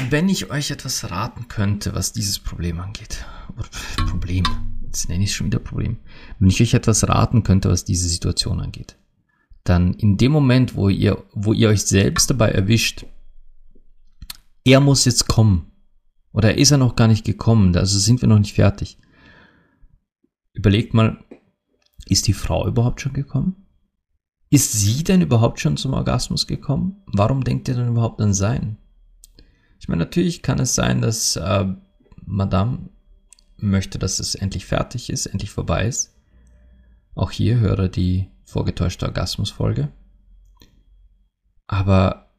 wenn 0.10 0.30
ich 0.30 0.52
euch 0.52 0.72
etwas 0.72 1.10
raten 1.10 1.48
könnte, 1.48 1.96
was 1.96 2.14
dieses 2.14 2.40
Problem 2.40 2.80
angeht, 2.80 3.26
Problem, 4.10 4.44
jetzt 4.84 5.10
nenne 5.10 5.24
ich 5.24 5.32
es 5.32 5.36
schon 5.36 5.48
wieder 5.48 5.60
Problem, 5.60 5.98
wenn 6.40 6.50
ich 6.50 6.62
euch 6.62 6.74
etwas 6.74 7.08
raten 7.08 7.44
könnte, 7.44 7.70
was 7.70 7.86
diese 7.86 8.08
Situation 8.08 8.60
angeht, 8.60 8.98
dann 9.64 9.94
in 9.94 10.18
dem 10.18 10.32
Moment, 10.32 10.76
wo 10.76 10.90
ihr, 10.90 11.24
wo 11.34 11.54
ihr 11.54 11.70
euch 11.70 11.84
selbst 11.84 12.30
dabei 12.30 12.50
erwischt, 12.50 13.06
er 14.64 14.80
muss 14.80 15.06
jetzt 15.06 15.28
kommen, 15.28 15.72
oder 16.32 16.58
ist 16.58 16.72
er 16.72 16.78
noch 16.78 16.96
gar 16.96 17.08
nicht 17.08 17.26
gekommen, 17.26 17.76
also 17.76 17.98
sind 17.98 18.22
wir 18.22 18.28
noch 18.28 18.40
nicht 18.40 18.56
fertig. 18.56 18.98
Überlegt 20.54 20.94
mal, 20.94 21.24
ist 22.08 22.28
die 22.28 22.34
Frau 22.34 22.68
überhaupt 22.68 23.02
schon 23.02 23.14
gekommen? 23.14 23.66
Ist 24.50 24.74
sie 24.74 25.04
denn 25.04 25.22
überhaupt 25.22 25.60
schon 25.60 25.76
zum 25.76 25.94
Orgasmus 25.94 26.48
gekommen? 26.48 27.02
Warum 27.08 27.44
denkt 27.44 27.68
ihr 27.68 27.76
dann 27.76 27.90
überhaupt 27.90 28.22
an 28.22 28.34
sein? 28.34 28.78
Ich 29.80 29.88
meine, 29.88 30.00
natürlich 30.00 30.42
kann 30.42 30.60
es 30.60 30.76
sein, 30.76 31.02
dass 31.02 31.36
äh, 31.36 31.66
Madame 32.26 32.90
möchte, 33.58 34.00
dass 34.00 34.20
es 34.20 34.36
endlich 34.36 34.66
fertig 34.66 35.10
ist, 35.10 35.26
endlich 35.26 35.52
vorbei 35.52 35.88
ist. 35.88 36.16
Auch 37.16 37.32
hier 37.32 37.60
höre 37.60 37.88
die 37.90 38.30
vorgetäuschte 38.44 39.06
Orgasmusfolge. 39.06 39.92
Aber 41.68 42.32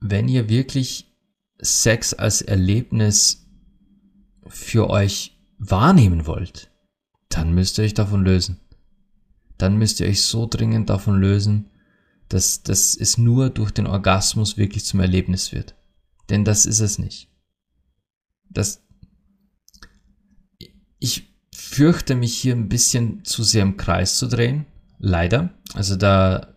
wenn 0.00 0.28
ihr 0.28 0.48
wirklich 0.48 1.14
Sex 1.58 2.12
als 2.12 2.42
Erlebnis 2.42 3.46
für 4.46 4.90
euch 4.90 5.38
wahrnehmen 5.58 6.26
wollt, 6.26 6.70
dann 7.28 7.52
müsst 7.52 7.78
ihr 7.78 7.84
euch 7.84 7.94
davon 7.94 8.24
lösen. 8.24 8.60
Dann 9.58 9.76
müsst 9.76 10.00
ihr 10.00 10.06
euch 10.06 10.22
so 10.22 10.46
dringend 10.46 10.90
davon 10.90 11.18
lösen, 11.18 11.70
dass, 12.28 12.62
dass 12.62 12.96
es 12.96 13.18
nur 13.18 13.50
durch 13.50 13.70
den 13.70 13.86
Orgasmus 13.86 14.56
wirklich 14.56 14.84
zum 14.84 15.00
Erlebnis 15.00 15.52
wird. 15.52 15.74
Denn 16.28 16.44
das 16.44 16.66
ist 16.66 16.80
es 16.80 16.98
nicht. 16.98 17.28
Das, 18.50 18.82
ich 20.98 21.34
fürchte 21.54 22.14
mich 22.14 22.36
hier 22.36 22.54
ein 22.54 22.68
bisschen 22.68 23.24
zu 23.24 23.42
sehr 23.42 23.62
im 23.62 23.76
Kreis 23.76 24.18
zu 24.18 24.26
drehen. 24.26 24.66
Leider. 24.98 25.50
Also 25.74 25.96
da, 25.96 26.54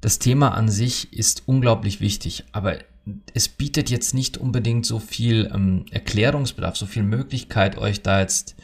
das 0.00 0.18
Thema 0.18 0.54
an 0.54 0.68
sich 0.68 1.12
ist 1.12 1.42
unglaublich 1.46 2.00
wichtig, 2.00 2.44
aber 2.52 2.78
es 3.34 3.48
bietet 3.48 3.90
jetzt 3.90 4.14
nicht 4.14 4.38
unbedingt 4.38 4.84
so 4.84 4.98
viel 4.98 5.50
ähm, 5.52 5.86
Erklärungsbedarf, 5.90 6.76
so 6.76 6.86
viel 6.86 7.02
Möglichkeit, 7.02 7.78
euch 7.78 8.02
da 8.02 8.20
jetzt 8.20 8.56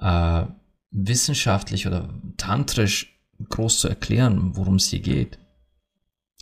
äh, 0.00 0.46
wissenschaftlich 0.90 1.86
oder 1.86 2.12
tantrisch 2.36 3.18
groß 3.48 3.80
zu 3.80 3.88
erklären, 3.88 4.56
worum 4.56 4.76
es 4.76 4.86
hier 4.86 5.00
geht. 5.00 5.38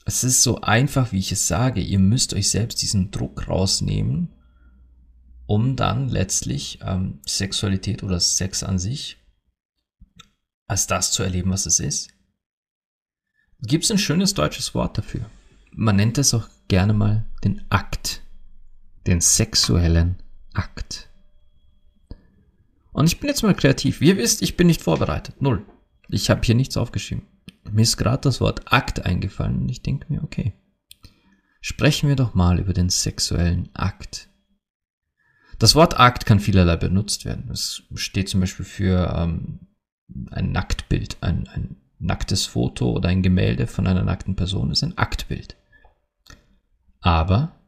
Es 0.05 0.25
ist 0.25 0.43
so 0.43 0.63
einfach, 0.63 1.13
wie 1.13 1.19
ich 1.19 1.33
es 1.33 1.47
sage. 1.47 1.81
Ihr 1.81 1.99
müsst 1.99 2.33
euch 2.33 2.51
selbst 2.51 2.81
diesen 2.81 3.11
Druck 3.11 3.47
rausnehmen, 3.47 4.33
um 5.47 5.77
dann 5.77 6.09
letztlich 6.09 6.79
ähm, 6.83 7.21
Sexualität 7.27 8.03
oder 8.03 8.19
Sex 8.19 8.63
an 8.63 8.79
sich 8.79 9.19
als 10.69 10.87
das 10.87 11.13
zu 11.13 11.23
erleben, 11.23 11.51
was 11.51 11.67
es 11.67 11.81
ist. 11.81 12.11
Gibt 13.63 13.85
es 13.85 13.91
ein 13.91 13.99
schönes 13.99 14.35
deutsches 14.35 14.75
Wort 14.75 14.99
dafür? 14.99 15.29
Man 15.73 15.97
nennt 15.97 16.19
es 16.19 16.35
auch 16.35 16.49
gerne 16.69 16.93
mal 16.93 17.27
den 17.43 17.65
Akt, 17.71 18.23
den 19.07 19.21
sexuellen 19.21 20.23
Akt. 20.53 21.08
Und 22.99 23.07
ich 23.07 23.21
bin 23.21 23.29
jetzt 23.29 23.45
mal 23.45 23.55
kreativ. 23.55 24.01
Wie 24.01 24.09
ihr 24.09 24.17
wisst, 24.17 24.43
ich 24.43 24.57
bin 24.57 24.67
nicht 24.67 24.83
vorbereitet. 24.83 25.41
Null. 25.41 25.65
Ich 26.09 26.31
habe 26.31 26.41
hier 26.43 26.57
nichts 26.57 26.77
aufgeschrieben. 26.77 27.25
Mir 27.71 27.83
ist 27.83 27.97
gerade 27.97 28.23
das 28.23 28.41
Wort 28.41 28.73
Akt 28.73 29.07
eingefallen 29.07 29.61
und 29.61 29.69
ich 29.69 29.83
denke 29.83 30.13
mir, 30.13 30.21
okay, 30.25 30.55
sprechen 31.61 32.09
wir 32.09 32.17
doch 32.17 32.35
mal 32.35 32.59
über 32.59 32.73
den 32.73 32.89
sexuellen 32.89 33.69
Akt. 33.73 34.29
Das 35.61 35.77
Wort 35.77 36.01
Akt 36.01 36.27
kann 36.27 36.41
vielerlei 36.41 36.75
benutzt 36.75 37.25
werden. 37.25 37.49
Es 37.53 37.85
steht 37.95 38.29
zum 38.29 38.41
Beispiel 38.41 38.67
für 38.67 39.15
ähm, 39.17 39.61
ein 40.33 40.51
Nacktbild, 40.51 41.19
ein, 41.21 41.47
ein 41.55 41.77
nacktes 42.01 42.47
Foto 42.47 42.91
oder 42.91 43.11
ein 43.11 43.23
Gemälde 43.23 43.69
von 43.69 43.87
einer 43.87 44.03
nackten 44.03 44.35
Person 44.35 44.73
ist 44.73 44.83
ein 44.83 44.99
Aktbild. 44.99 45.57
Aber 46.99 47.61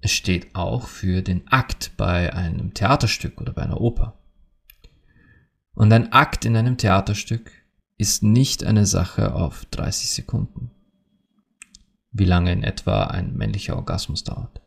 es 0.00 0.12
steht 0.12 0.54
auch 0.54 0.88
für 0.88 1.20
den 1.20 1.46
Akt 1.48 1.92
bei 1.98 2.32
einem 2.32 2.72
Theaterstück 2.72 3.42
oder 3.42 3.52
bei 3.52 3.60
einer 3.60 3.82
Oper. 3.82 4.23
Und 5.74 5.92
ein 5.92 6.12
Akt 6.12 6.44
in 6.44 6.56
einem 6.56 6.76
Theaterstück 6.76 7.50
ist 7.96 8.22
nicht 8.22 8.64
eine 8.64 8.86
Sache 8.86 9.34
auf 9.34 9.64
30 9.66 10.10
Sekunden, 10.10 10.70
wie 12.10 12.24
lange 12.24 12.52
in 12.52 12.62
etwa 12.62 13.04
ein 13.04 13.34
männlicher 13.34 13.76
Orgasmus 13.76 14.24
dauert. 14.24 14.60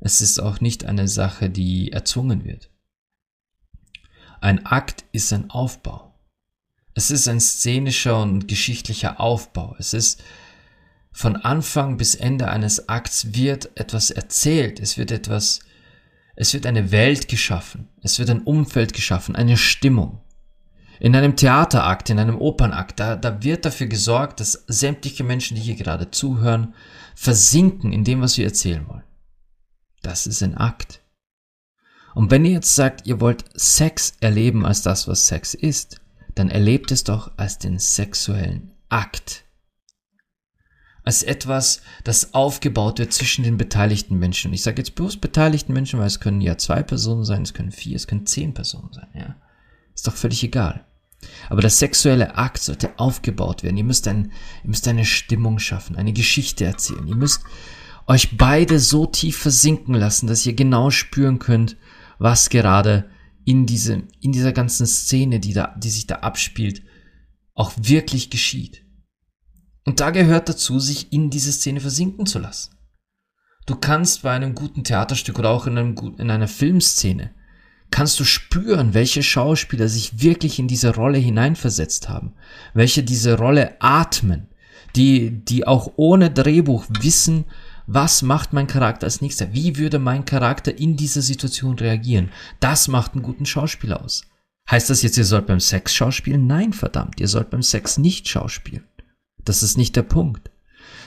Es 0.00 0.20
ist 0.20 0.38
auch 0.38 0.60
nicht 0.60 0.84
eine 0.84 1.08
Sache, 1.08 1.50
die 1.50 1.92
erzwungen 1.92 2.44
wird. 2.44 2.70
Ein 4.40 4.66
Akt 4.66 5.04
ist 5.12 5.32
ein 5.32 5.50
Aufbau. 5.50 6.14
Es 6.94 7.10
ist 7.10 7.28
ein 7.28 7.40
szenischer 7.40 8.22
und 8.22 8.48
geschichtlicher 8.48 9.20
Aufbau. 9.20 9.76
Es 9.78 9.94
ist 9.94 10.22
von 11.12 11.36
Anfang 11.36 11.96
bis 11.96 12.14
Ende 12.14 12.48
eines 12.48 12.88
Akts 12.90 13.34
wird 13.34 13.76
etwas 13.78 14.10
erzählt. 14.10 14.80
Es 14.80 14.98
wird 14.98 15.10
etwas, 15.10 15.60
es 16.36 16.52
wird 16.52 16.66
eine 16.66 16.92
Welt 16.92 17.28
geschaffen. 17.28 17.88
Es 18.02 18.18
wird 18.18 18.28
ein 18.30 18.42
Umfeld 18.42 18.92
geschaffen, 18.92 19.34
eine 19.34 19.56
Stimmung. 19.56 20.20
In 21.00 21.16
einem 21.16 21.34
Theaterakt, 21.34 22.10
in 22.10 22.18
einem 22.18 22.38
Opernakt, 22.38 23.00
da, 23.00 23.16
da 23.16 23.42
wird 23.42 23.64
dafür 23.64 23.86
gesorgt, 23.86 24.40
dass 24.40 24.64
sämtliche 24.66 25.24
Menschen, 25.24 25.56
die 25.56 25.62
hier 25.62 25.74
gerade 25.74 26.10
zuhören, 26.10 26.74
versinken 27.14 27.92
in 27.92 28.04
dem, 28.04 28.20
was 28.20 28.36
wir 28.38 28.44
erzählen 28.44 28.86
wollen. 28.86 29.02
Das 30.02 30.26
ist 30.26 30.42
ein 30.42 30.56
Akt. 30.56 31.00
Und 32.14 32.30
wenn 32.30 32.44
ihr 32.44 32.52
jetzt 32.52 32.74
sagt, 32.74 33.06
ihr 33.06 33.20
wollt 33.20 33.44
Sex 33.54 34.14
erleben 34.20 34.64
als 34.64 34.82
das, 34.82 35.08
was 35.08 35.26
Sex 35.26 35.52
ist, 35.54 36.00
dann 36.34 36.50
erlebt 36.50 36.92
es 36.92 37.04
doch 37.04 37.32
als 37.36 37.58
den 37.58 37.78
sexuellen 37.78 38.72
Akt. 38.88 39.44
Als 41.06 41.22
etwas, 41.22 41.82
das 42.04 42.34
aufgebaut 42.34 42.98
wird 42.98 43.12
zwischen 43.12 43.44
den 43.44 43.56
beteiligten 43.56 44.18
Menschen. 44.18 44.48
Und 44.48 44.54
ich 44.54 44.62
sage 44.62 44.78
jetzt 44.78 44.96
bloß 44.96 45.18
beteiligten 45.18 45.72
Menschen, 45.72 46.00
weil 46.00 46.08
es 46.08 46.20
können 46.20 46.40
ja 46.40 46.58
zwei 46.58 46.82
Personen 46.82 47.24
sein, 47.24 47.42
es 47.42 47.54
können 47.54 47.70
vier, 47.70 47.96
es 47.96 48.08
können 48.08 48.26
zehn 48.26 48.52
Personen 48.52 48.92
sein, 48.92 49.08
ja. 49.14 49.36
Ist 49.94 50.06
doch 50.06 50.14
völlig 50.14 50.42
egal. 50.42 50.84
Aber 51.48 51.60
der 51.60 51.70
sexuelle 51.70 52.36
Akt 52.36 52.58
sollte 52.58 52.98
aufgebaut 52.98 53.62
werden. 53.62 53.76
Ihr 53.76 53.84
müsst, 53.84 54.06
ein, 54.08 54.32
ihr 54.62 54.70
müsst 54.70 54.86
eine 54.88 55.04
Stimmung 55.04 55.58
schaffen, 55.58 55.96
eine 55.96 56.12
Geschichte 56.12 56.64
erzählen. 56.64 57.06
Ihr 57.06 57.16
müsst 57.16 57.42
euch 58.06 58.36
beide 58.36 58.78
so 58.78 59.06
tief 59.06 59.38
versinken 59.38 59.94
lassen, 59.94 60.26
dass 60.26 60.44
ihr 60.44 60.54
genau 60.54 60.90
spüren 60.90 61.38
könnt, 61.38 61.76
was 62.18 62.50
gerade 62.50 63.08
in, 63.44 63.64
diese, 63.66 64.02
in 64.20 64.32
dieser 64.32 64.52
ganzen 64.52 64.86
Szene, 64.86 65.40
die, 65.40 65.52
da, 65.52 65.74
die 65.78 65.90
sich 65.90 66.06
da 66.06 66.16
abspielt, 66.16 66.82
auch 67.54 67.72
wirklich 67.76 68.28
geschieht. 68.30 68.82
Und 69.86 70.00
da 70.00 70.10
gehört 70.10 70.48
dazu, 70.48 70.78
sich 70.78 71.12
in 71.12 71.30
diese 71.30 71.52
Szene 71.52 71.80
versinken 71.80 72.26
zu 72.26 72.38
lassen. 72.38 72.76
Du 73.66 73.76
kannst 73.76 74.22
bei 74.22 74.32
einem 74.32 74.54
guten 74.54 74.84
Theaterstück 74.84 75.38
oder 75.38 75.50
auch 75.50 75.66
in, 75.66 75.78
einem, 75.78 75.96
in 76.18 76.30
einer 76.30 76.48
Filmszene 76.48 77.30
kannst 77.90 78.18
du 78.18 78.24
spüren, 78.24 78.94
welche 78.94 79.22
Schauspieler 79.22 79.88
sich 79.88 80.20
wirklich 80.20 80.58
in 80.58 80.68
diese 80.68 80.94
Rolle 80.94 81.18
hineinversetzt 81.18 82.08
haben, 82.08 82.34
welche 82.74 83.04
diese 83.04 83.38
Rolle 83.38 83.76
atmen, 83.80 84.48
die, 84.96 85.30
die 85.44 85.66
auch 85.66 85.92
ohne 85.96 86.30
Drehbuch 86.30 86.84
wissen, 87.00 87.44
was 87.86 88.22
macht 88.22 88.52
mein 88.52 88.66
Charakter 88.66 89.04
als 89.06 89.20
nächster, 89.20 89.52
wie 89.52 89.76
würde 89.76 90.00
mein 90.00 90.24
Charakter 90.24 90.76
in 90.76 90.96
dieser 90.96 91.22
Situation 91.22 91.78
reagieren. 91.78 92.30
Das 92.58 92.88
macht 92.88 93.12
einen 93.12 93.22
guten 93.22 93.46
Schauspieler 93.46 94.02
aus. 94.02 94.22
Heißt 94.68 94.90
das 94.90 95.02
jetzt, 95.02 95.16
ihr 95.16 95.24
sollt 95.24 95.46
beim 95.46 95.60
Sex 95.60 95.94
schauspielen? 95.94 96.48
Nein, 96.48 96.72
verdammt, 96.72 97.20
ihr 97.20 97.28
sollt 97.28 97.50
beim 97.50 97.62
Sex 97.62 97.98
nicht 97.98 98.28
schauspielen. 98.28 98.84
Das 99.46 99.62
ist 99.62 99.78
nicht 99.78 99.96
der 99.96 100.02
Punkt. 100.02 100.50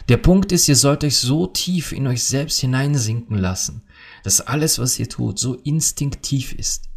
Der 0.08 0.18
Punkt 0.18 0.52
ist, 0.52 0.68
ihr 0.68 0.76
sollt 0.76 1.04
euch 1.04 1.18
so 1.18 1.46
tief 1.46 1.92
in 1.92 2.08
euch 2.08 2.24
selbst 2.24 2.60
hineinsinken 2.60 3.38
lassen, 3.38 3.84
dass 4.24 4.42
alles, 4.42 4.80
was 4.80 4.98
ihr 4.98 5.08
tut, 5.08 5.38
so 5.38 5.54
instinktiv 5.54 6.54
ist. 6.54 6.90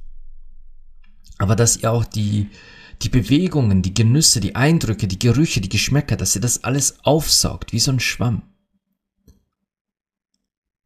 Aber 1.37 1.57
dass 1.57 1.77
ihr 1.77 1.93
auch 1.93 2.07
die, 2.07 2.49
die 3.03 3.11
Bewegungen, 3.11 3.83
die 3.83 3.93
Genüsse, 3.93 4.40
die 4.40 4.55
Eindrücke, 4.55 5.09
die 5.09 5.19
Gerüche, 5.19 5.61
die 5.61 5.69
Geschmäcker, 5.69 6.16
dass 6.16 6.35
ihr 6.35 6.40
das 6.40 6.64
alles 6.64 7.05
aufsaugt, 7.05 7.73
wie 7.73 7.81
so 7.81 7.90
ein 7.90 8.01
Schwamm. 8.01 8.43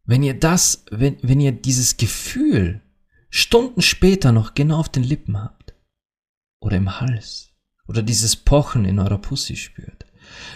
Wenn 0.05 0.23
ihr 0.23 0.35
das, 0.35 0.85
wenn, 0.91 1.19
wenn 1.23 1.41
ihr 1.41 1.53
dieses 1.53 1.97
Gefühl 1.97 2.81
Stunden 3.29 3.83
später 3.83 4.33
noch 4.33 4.55
genau 4.55 4.79
auf 4.79 4.89
den 4.89 5.03
Lippen 5.03 5.39
habt, 5.39 5.75
oder 6.61 6.79
im 6.79 7.01
Hals, 7.01 7.51
oder 7.87 8.03
dieses 8.03 8.35
Pochen 8.35 8.85
in 8.85 8.99
eurer 8.99 9.19
Pussy 9.19 9.57
spürt, 9.57 10.06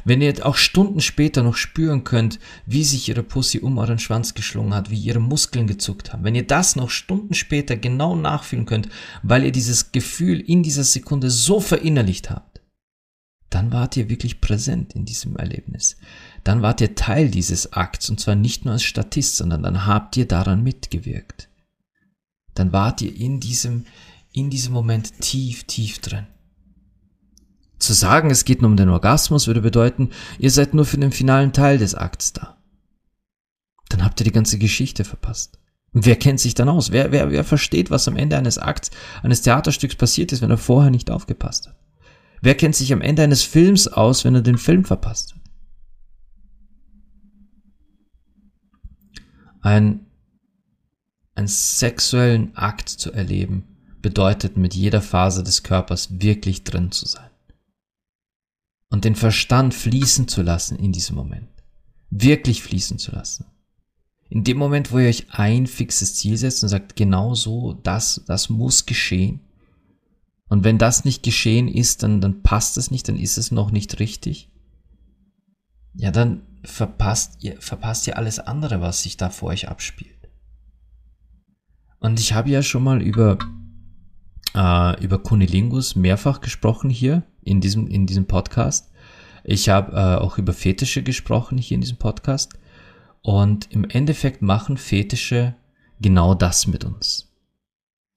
wenn 0.05 0.23
ihr 0.23 0.47
auch 0.47 0.57
Stunden 0.57 1.01
später 1.01 1.43
noch 1.43 1.57
spüren 1.57 2.05
könnt, 2.05 2.39
wie 2.67 2.85
sich 2.85 3.09
ihre 3.09 3.23
Pussy 3.23 3.61
um 3.61 3.79
euren 3.79 3.99
Schwanz 3.99 4.35
geschlungen 4.35 4.75
hat, 4.75 4.91
wie 4.91 4.99
ihre 4.99 5.21
Muskeln 5.21 5.67
gezuckt 5.67 6.13
haben, 6.13 6.25
wenn 6.25 6.35
ihr 6.35 6.47
das 6.47 6.77
noch 6.77 6.91
Stunden 6.91 7.35
später 7.35 7.77
genau 7.77 8.17
nachfühlen 8.17 8.67
könnt, 8.67 8.89
weil 9.23 9.45
ihr 9.45 9.53
dieses 9.53 9.93
Gefühl 9.93 10.41
in 10.41 10.63
dieser 10.63 10.85
Sekunde 10.85 11.31
so 11.31 11.61
verinnerlicht 11.61 12.31
habt, 12.31 12.61
dann 13.51 13.73
wart 13.73 13.97
ihr 13.97 14.09
wirklich 14.09 14.41
präsent 14.41 14.95
in 14.95 15.05
diesem 15.05 15.37
Erlebnis. 15.37 15.97
Dann 16.45 16.63
wart 16.63 16.81
ihr 16.81 16.95
Teil 16.95 17.29
dieses 17.29 17.73
Akts 17.73 18.09
und 18.09 18.21
zwar 18.21 18.37
nicht 18.37 18.65
nur 18.65 18.75
als 18.75 18.85
Statist, 18.85 19.37
sondern 19.37 19.65
dann 19.65 19.87
habt 19.87 20.17
ihr 20.17 20.27
daran 20.27 20.63
mitgewirkt. 20.63 21.49
Dann 22.55 22.73
wart 22.73 23.03
ihr 23.03 23.15
in 23.15 23.41
diesem, 23.41 23.87
in 24.33 24.51
diesem 24.51 24.73
Moment 24.73 25.21
tief, 25.21 25.65
tief 25.65 25.99
drin. 25.99 26.27
Zu 27.81 27.95
sagen, 27.95 28.31
es 28.31 28.45
geht 28.45 28.61
nur 28.61 28.71
um 28.71 28.77
den 28.77 28.91
Orgasmus, 28.91 29.47
würde 29.47 29.63
bedeuten, 29.63 30.11
ihr 30.39 30.51
seid 30.51 30.75
nur 30.75 30.85
für 30.85 30.99
den 30.99 31.13
finalen 31.13 31.55
Teil 31.55 31.79
des 31.79 31.95
Akts 31.95 32.35
da. 32.35 32.59
Dann 33.89 34.05
habt 34.05 34.21
ihr 34.21 34.25
die 34.25 34.33
ganze 34.33 34.59
Geschichte 34.59 35.03
verpasst. 35.03 35.59
Und 35.93 36.05
wer 36.05 36.17
kennt 36.17 36.41
sich 36.41 36.55
dann 36.55 36.69
aus? 36.69 36.93
Wer, 36.93 37.11
wer, 37.11 37.31
wer 37.31 37.43
versteht, 37.43 37.91
was 37.91 38.07
am 38.07 38.19
Ende 38.19 38.37
eines 38.37 38.59
Akts, 38.59 38.91
eines 39.23 39.41
Theaterstücks 39.41 39.97
passiert 39.97 40.31
ist, 40.31 40.43
wenn 40.43 40.51
er 40.51 40.59
vorher 40.59 40.91
nicht 40.91 41.11
aufgepasst 41.11 41.69
hat? 41.69 41.77
Wer 42.43 42.55
kennt 42.55 42.77
sich 42.77 42.93
am 42.93 43.01
Ende 43.01 43.23
eines 43.23 43.43
Films 43.43 43.89
aus, 43.89 44.27
wenn 44.27 44.35
er 44.35 44.43
den 44.43 44.59
Film 44.59 44.85
verpasst 44.85 45.35
hat? 45.35 45.41
Ein, 49.63 50.07
einen 51.35 51.49
sexuellen 51.49 52.55
Akt 52.57 52.91
zu 52.91 53.11
erleben 53.11 53.65
bedeutet 54.03 54.59
mit 54.59 54.75
jeder 54.75 55.01
Phase 55.01 55.43
des 55.43 55.63
Körpers 55.63 56.21
wirklich 56.21 56.65
drin 56.65 56.93
zu 56.93 57.07
sein 57.07 57.30
und 58.91 59.05
den 59.05 59.15
Verstand 59.15 59.73
fließen 59.73 60.29
zu 60.29 60.43
lassen 60.43 60.79
in 60.79 60.93
diesem 60.93 61.17
Moment. 61.17 61.49
Wirklich 62.11 62.63
fließen 62.63 62.99
zu 62.99 63.13
lassen. 63.13 63.47
In 64.29 64.45
dem 64.45 64.59
Moment, 64.59 64.93
wo 64.93 64.99
ihr 64.99 65.09
euch 65.09 65.27
ein 65.31 65.67
fixes 65.67 66.17
Ziel 66.17 66.37
setzt 66.37 66.63
und 66.63 66.69
sagt, 66.69 66.97
genau 66.97 67.35
so, 67.35 67.73
das, 67.73 68.23
das 68.27 68.49
muss 68.49 68.87
geschehen. 68.87 69.41
Und 70.49 70.65
wenn 70.65 70.79
das 70.79 71.05
nicht 71.05 71.23
geschehen 71.23 71.69
ist, 71.69 72.03
dann, 72.03 72.21
dann 72.21 72.43
passt 72.43 72.77
es 72.77 72.91
nicht, 72.91 73.09
dann 73.09 73.17
ist 73.17 73.39
es 73.39 73.51
noch 73.51 73.71
nicht 73.71 73.99
richtig. 74.01 74.51
Ja, 75.95 76.11
dann 76.11 76.43
verpasst 76.65 77.43
ihr, 77.43 77.61
verpasst 77.61 78.07
ihr 78.07 78.17
alles 78.17 78.39
andere, 78.39 78.81
was 78.81 79.03
sich 79.03 79.17
da 79.17 79.31
vor 79.31 79.51
euch 79.51 79.69
abspielt. 79.69 80.29
Und 82.01 82.19
ich 82.19 82.33
habe 82.33 82.51
ja 82.51 82.63
schon 82.63 82.83
mal 82.83 83.03
über, 83.03 83.39
äh, 84.55 85.03
über 85.03 85.19
Kunilingus 85.19 85.97
mehrfach 85.97 86.41
gesprochen 86.41 86.91
hier 86.91 87.23
in 87.43 87.61
diesem, 87.61 87.87
in 87.87 88.07
diesem 88.07 88.27
Podcast. 88.27 88.91
Ich 89.45 89.69
habe 89.69 89.93
äh, 89.93 90.17
auch 90.17 90.39
über 90.39 90.53
Fetische 90.53 91.03
gesprochen 91.03 91.59
hier 91.59 91.77
in 91.77 91.81
diesem 91.81 91.97
Podcast. 91.97 92.53
Und 93.23 93.71
im 93.71 93.85
Endeffekt 93.85 94.43
machen 94.43 94.77
Fetische 94.77 95.55
genau 96.01 96.35
das 96.35 96.67
mit 96.67 96.85
uns. 96.85 97.33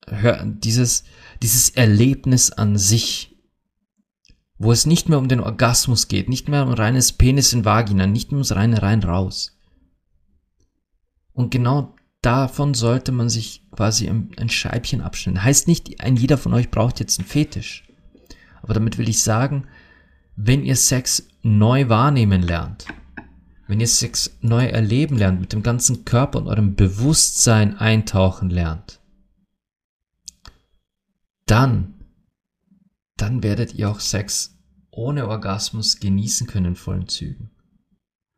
Hör, 0.07 0.45
dieses, 0.45 1.03
dieses 1.41 1.69
Erlebnis 1.69 2.51
an 2.51 2.77
sich, 2.77 3.37
wo 4.57 4.71
es 4.71 4.85
nicht 4.85 5.09
mehr 5.09 5.19
um 5.19 5.27
den 5.27 5.39
Orgasmus 5.39 6.07
geht, 6.07 6.29
nicht 6.29 6.47
mehr 6.49 6.65
um 6.65 6.73
reines 6.73 7.13
Penis 7.13 7.53
in 7.53 7.65
Vagina, 7.65 8.07
nicht 8.07 8.31
mehr 8.31 8.37
ums 8.37 8.55
reine 8.55 8.81
rein 8.81 9.03
raus. 9.03 9.57
Und 11.33 11.51
genau 11.51 11.92
davon 12.23 12.73
sollte 12.73 13.11
man 13.11 13.29
sich 13.29 13.63
quasi 13.71 14.09
ein, 14.09 14.49
Scheibchen 14.49 15.01
abschneiden. 15.01 15.43
Heißt 15.43 15.67
nicht, 15.67 16.01
ein 16.01 16.15
jeder 16.15 16.37
von 16.37 16.53
euch 16.53 16.71
braucht 16.71 16.99
jetzt 16.99 17.19
einen 17.19 17.27
Fetisch. 17.27 17.83
Aber 18.61 18.73
damit 18.73 18.97
will 18.97 19.09
ich 19.09 19.21
sagen, 19.21 19.67
wenn 20.35 20.63
ihr 20.63 20.75
Sex 20.75 21.27
neu 21.43 21.89
wahrnehmen 21.89 22.41
lernt, 22.41 22.85
wenn 23.67 23.79
ihr 23.79 23.87
Sex 23.87 24.37
neu 24.41 24.65
erleben 24.65 25.17
lernt, 25.17 25.41
mit 25.41 25.53
dem 25.53 25.63
ganzen 25.63 26.05
Körper 26.05 26.39
und 26.39 26.47
eurem 26.47 26.75
Bewusstsein 26.75 27.77
eintauchen 27.77 28.49
lernt, 28.49 28.99
dann, 31.45 31.93
dann 33.17 33.43
werdet 33.43 33.73
ihr 33.73 33.89
auch 33.89 33.99
Sex 33.99 34.57
ohne 34.91 35.27
Orgasmus 35.27 35.99
genießen 35.99 36.47
können 36.47 36.67
in 36.67 36.75
vollen 36.75 37.07
Zügen. 37.07 37.49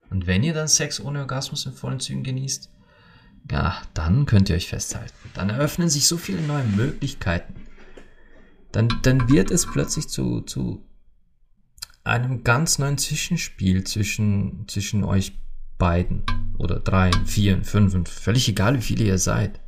Und 0.09 0.27
wenn 0.27 0.43
ihr 0.43 0.53
dann 0.53 0.67
Sex 0.67 0.99
ohne 0.99 1.19
Orgasmus 1.19 1.65
in 1.65 1.73
vollen 1.73 1.99
Zügen 1.99 2.23
genießt, 2.23 2.69
ja, 3.49 3.81
dann 3.93 4.25
könnt 4.25 4.49
ihr 4.49 4.55
euch 4.55 4.67
festhalten. 4.67 5.13
Dann 5.33 5.49
eröffnen 5.49 5.89
sich 5.89 6.07
so 6.07 6.17
viele 6.17 6.41
neue 6.41 6.63
Möglichkeiten 6.63 7.65
dann, 8.75 8.89
dann 9.03 9.29
wird 9.29 9.51
es 9.51 9.65
plötzlich 9.65 10.09
zu, 10.09 10.41
zu 10.41 10.85
einem 12.03 12.43
ganz 12.43 12.77
neuen 12.77 12.97
Zwischenspiel 12.97 13.85
zwischen, 13.85 14.65
zwischen 14.67 15.03
euch 15.03 15.33
beiden. 15.77 16.23
oder 16.57 16.79
drei, 16.79 17.11
vier, 17.25 17.63
fünf, 17.63 18.09
völlig 18.09 18.49
egal, 18.49 18.77
wie 18.77 18.81
viele 18.81 19.05
ihr 19.05 19.17
seid. 19.17 19.61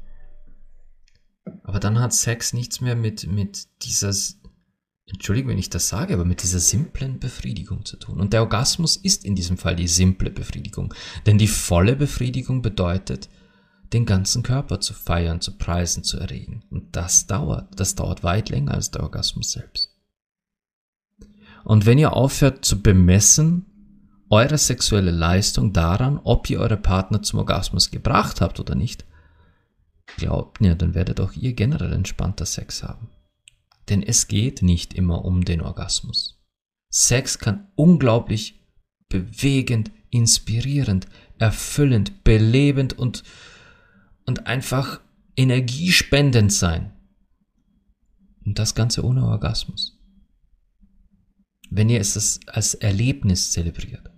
Aber 1.63 1.79
dann 1.79 1.99
hat 1.99 2.13
Sex 2.13 2.53
nichts 2.53 2.81
mehr 2.81 2.95
mit, 2.95 3.27
mit 3.27 3.67
dieser, 3.83 4.13
Entschuldigung, 5.05 5.51
wenn 5.51 5.57
ich 5.57 5.69
das 5.69 5.87
sage, 5.87 6.13
aber 6.13 6.25
mit 6.25 6.43
dieser 6.43 6.59
simplen 6.59 7.19
Befriedigung 7.19 7.85
zu 7.85 7.97
tun. 7.97 8.19
Und 8.19 8.33
der 8.33 8.41
Orgasmus 8.41 8.97
ist 8.97 9.23
in 9.23 9.35
diesem 9.35 9.57
Fall 9.57 9.77
die 9.77 9.87
simple 9.87 10.29
Befriedigung. 10.29 10.93
Denn 11.25 11.37
die 11.37 11.47
volle 11.47 11.95
Befriedigung 11.95 12.61
bedeutet, 12.61 13.29
den 13.93 14.06
ganzen 14.06 14.43
Körper 14.43 14.80
zu 14.80 14.93
feiern, 14.93 15.41
zu 15.41 15.58
preisen, 15.58 16.04
zu 16.04 16.19
erregen. 16.19 16.63
Und 16.69 16.95
das 16.95 17.28
dauert. 17.28 17.80
Das 17.80 17.95
dauert 17.95 18.23
weit 18.23 18.50
länger 18.50 18.73
als 18.73 18.91
der 18.91 19.04
Orgasmus 19.04 19.52
selbst. 19.52 19.93
Und 21.63 21.86
wenn 21.86 21.97
ihr 21.97 22.13
aufhört 22.13 22.63
zu 22.65 22.82
bemessen, 22.82 23.65
eure 24.30 24.58
sexuelle 24.58 25.12
Leistung 25.12 25.73
daran, 25.73 26.19
ob 26.23 26.50
ihr 26.50 26.60
eure 26.60 26.78
Partner 26.78 27.21
zum 27.21 27.39
Orgasmus 27.39 27.91
gebracht 27.91 28.41
habt 28.41 28.60
oder 28.60 28.76
nicht, 28.76 29.06
glaubt 30.17 30.62
mir, 30.62 30.76
dann 30.76 30.93
werdet 30.93 31.19
auch 31.19 31.34
ihr 31.34 31.54
generell 31.54 31.93
entspannter 31.93 32.45
Sex 32.45 32.84
haben. 32.84 33.10
Denn 33.89 34.04
es 34.04 34.28
geht 34.28 34.62
nicht 34.62 34.93
immer 34.93 35.23
um 35.23 35.45
den 35.45 35.62
Orgasmus. 35.62 36.41
Sex 36.89 37.39
kann 37.39 37.67
unglaublich 37.76 38.62
bewegend, 39.10 39.91
inspirierend, 40.10 41.08
erfüllend, 41.38 42.23
belebend 42.23 42.97
und, 42.97 43.23
und 44.27 44.45
einfach 44.45 45.01
energiespendend 45.35 46.53
sein. 46.53 46.93
Und 48.45 48.59
das 48.59 48.75
Ganze 48.75 49.03
ohne 49.03 49.25
Orgasmus 49.25 49.97
wenn 51.69 51.89
ihr 51.89 51.99
es 51.99 52.39
als 52.47 52.73
Erlebnis 52.75 53.51
zelebriert, 53.51 54.09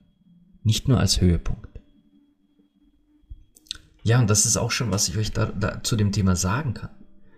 nicht 0.63 0.87
nur 0.87 0.99
als 0.99 1.21
Höhepunkt. 1.21 1.67
Ja, 4.03 4.19
und 4.19 4.29
das 4.29 4.45
ist 4.45 4.57
auch 4.57 4.71
schon, 4.71 4.91
was 4.91 5.09
ich 5.09 5.17
euch 5.17 5.31
da, 5.31 5.47
da 5.47 5.83
zu 5.83 5.95
dem 5.95 6.11
Thema 6.11 6.35
sagen 6.35 6.73
kann. 6.73 6.91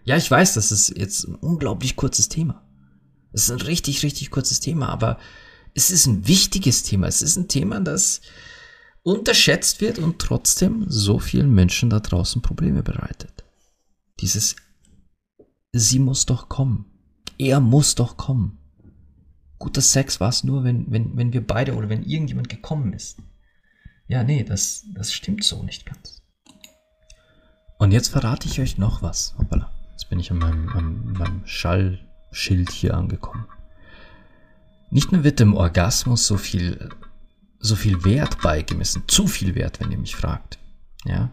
Ja, 0.04 0.18
ich 0.18 0.30
weiß, 0.30 0.54
das 0.54 0.72
ist 0.72 0.98
jetzt 0.98 1.28
ein 1.28 1.36
unglaublich 1.36 1.96
kurzes 1.96 2.30
Thema. 2.30 2.64
Es 3.34 3.44
ist 3.44 3.52
ein 3.52 3.62
richtig, 3.62 4.04
richtig 4.04 4.30
kurzes 4.32 4.60
Thema, 4.60 4.90
aber 4.90 5.18
es 5.74 5.92
ist 5.92 6.06
ein 6.06 6.28
wichtiges 6.28 6.84
Thema. 6.84 7.08
Es 7.08 7.22
ist 7.22 7.38
ein 7.38 7.48
Thema, 7.48 7.80
das 7.80 8.22
unterschätzt 9.04 9.82
wird 9.82 10.00
und 10.00 10.20
trotzdem 10.20 10.86
so 10.88 11.20
vielen 11.20 11.54
Menschen 11.54 11.90
da 11.90 12.00
draußen 12.00 12.42
Probleme 12.42 12.84
bereitet. 12.84 13.44
Dieses, 14.20 14.56
sie 15.72 16.00
muss 16.00 16.26
doch 16.26 16.50
kommen. 16.50 16.86
Er 17.38 17.60
muss 17.60 17.96
doch 17.96 18.18
kommen 18.18 18.62
guter 19.62 19.82
Sex 19.82 20.20
war 20.20 20.30
es 20.30 20.44
nur, 20.44 20.64
wenn, 20.66 20.92
wenn, 20.92 21.16
wenn 21.16 21.32
wir 21.32 21.46
beide 21.46 21.76
oder 21.76 21.88
wenn 21.88 22.04
irgendjemand 22.04 22.50
gekommen 22.50 22.92
ist. 22.94 23.20
Ja, 24.08 24.24
nee, 24.24 24.44
das, 24.44 24.86
das 24.94 25.14
stimmt 25.14 25.44
so 25.46 25.64
nicht 25.64 25.86
ganz. 25.86 26.22
Und 27.78 27.92
jetzt 27.92 28.10
verrate 28.10 28.48
ich 28.48 28.60
euch 28.60 28.78
noch 28.78 29.02
was. 29.02 29.36
Hoppala. 29.38 29.72
Jetzt 29.92 30.10
bin 30.10 30.20
ich 30.20 30.32
an 30.32 30.40
meinem, 30.40 30.70
an 30.70 31.14
meinem 31.14 31.42
Schallschild 31.46 32.72
hier 32.72 32.96
angekommen. 32.96 33.46
Nicht 34.90 35.12
nur 35.12 35.24
wird 35.24 35.40
dem 35.40 35.54
Orgasmus 35.54 36.28
so 36.28 36.38
viel, 36.38 36.90
so 37.62 37.76
viel 37.76 38.04
Wert 38.04 38.42
beigemessen, 38.42 39.04
zu 39.08 39.28
viel 39.28 39.56
Wert, 39.56 39.80
wenn 39.80 39.92
ihr 39.92 39.98
mich 39.98 40.16
fragt. 40.16 40.58
Ja. 41.06 41.32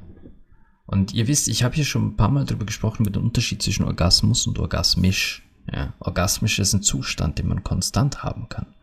Und 0.87 1.12
ihr 1.12 1.27
wisst, 1.27 1.49
ich 1.49 1.64
habe 1.64 1.75
hier 1.75 1.85
schon 1.85 2.09
ein 2.09 2.17
paar 2.17 2.31
Mal 2.31 2.45
darüber 2.45 2.67
gesprochen, 2.67 3.03
mit 3.03 3.17
dem 3.17 3.25
Unterschied 3.25 3.62
zwischen 3.62 3.85
Orgasmus 3.85 4.47
und 4.47 4.59
orgasmisch. 4.59 5.43
Ja, 5.71 5.93
orgasmisch 6.01 6.59
ist 6.59 6.73
ein 6.73 6.83
Zustand, 6.83 7.38
den 7.38 7.49
man 7.49 7.62
konstant 7.62 8.23
haben 8.23 8.49
kann. 8.49 8.75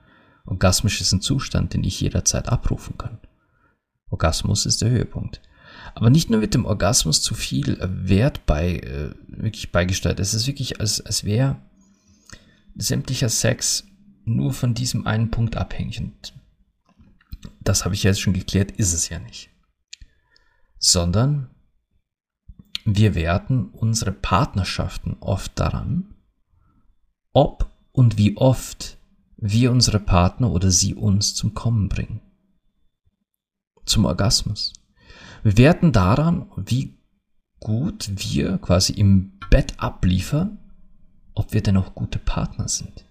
Orgasmisch 0.45 1.01
ist 1.01 1.11
ein 1.13 1.21
Zustand, 1.21 1.73
den 1.73 1.83
ich 1.83 1.99
jederzeit 1.99 2.49
abrufen 2.49 2.97
kann. 2.97 3.17
Orgasmus 4.11 4.67
ist 4.67 4.81
der 4.83 4.91
Höhepunkt. 4.91 5.41
Aber 5.95 6.09
nicht 6.09 6.29
nur 6.29 6.41
wird 6.41 6.53
dem 6.53 6.65
Orgasmus 6.65 7.21
zu 7.21 7.33
viel 7.33 7.77
Wert 7.81 8.45
bei, 8.45 8.77
äh, 8.77 9.11
wirklich 9.27 9.71
beigestellt. 9.71 10.19
Es 10.19 10.33
ist 10.33 10.45
wirklich, 10.45 10.79
als, 10.79 11.01
als 11.01 11.23
wäre 11.23 11.57
sämtlicher 12.75 13.29
Sex 13.29 13.85
nur 14.25 14.53
von 14.53 14.73
diesem 14.73 15.07
einen 15.07 15.31
Punkt 15.31 15.57
abhängig. 15.57 15.99
Und 15.99 16.33
das 17.61 17.85
habe 17.85 17.95
ich 17.95 18.03
jetzt 18.03 18.21
schon 18.21 18.33
geklärt, 18.33 18.71
ist 18.71 18.93
es 18.93 19.09
ja 19.09 19.19
nicht. 19.19 19.49
Sondern 20.77 21.49
wir 22.85 23.15
werten 23.15 23.69
unsere 23.69 24.11
Partnerschaften 24.11 25.17
oft 25.19 25.59
daran, 25.59 26.15
ob 27.33 27.71
und 27.91 28.17
wie 28.17 28.37
oft 28.37 28.97
wir 29.37 29.71
unsere 29.71 29.99
Partner 29.99 30.51
oder 30.51 30.71
sie 30.71 30.93
uns 30.93 31.33
zum 31.33 31.53
Kommen 31.53 31.89
bringen. 31.89 32.21
Zum 33.85 34.05
Orgasmus. 34.05 34.73
Wir 35.43 35.57
werten 35.57 35.91
daran, 35.91 36.49
wie 36.57 36.97
gut 37.59 38.09
wir 38.15 38.57
quasi 38.57 38.93
im 38.93 39.39
Bett 39.49 39.79
abliefern, 39.79 40.59
ob 41.33 41.53
wir 41.53 41.61
denn 41.61 41.77
auch 41.77 41.95
gute 41.95 42.19
Partner 42.19 42.67
sind. 42.67 43.04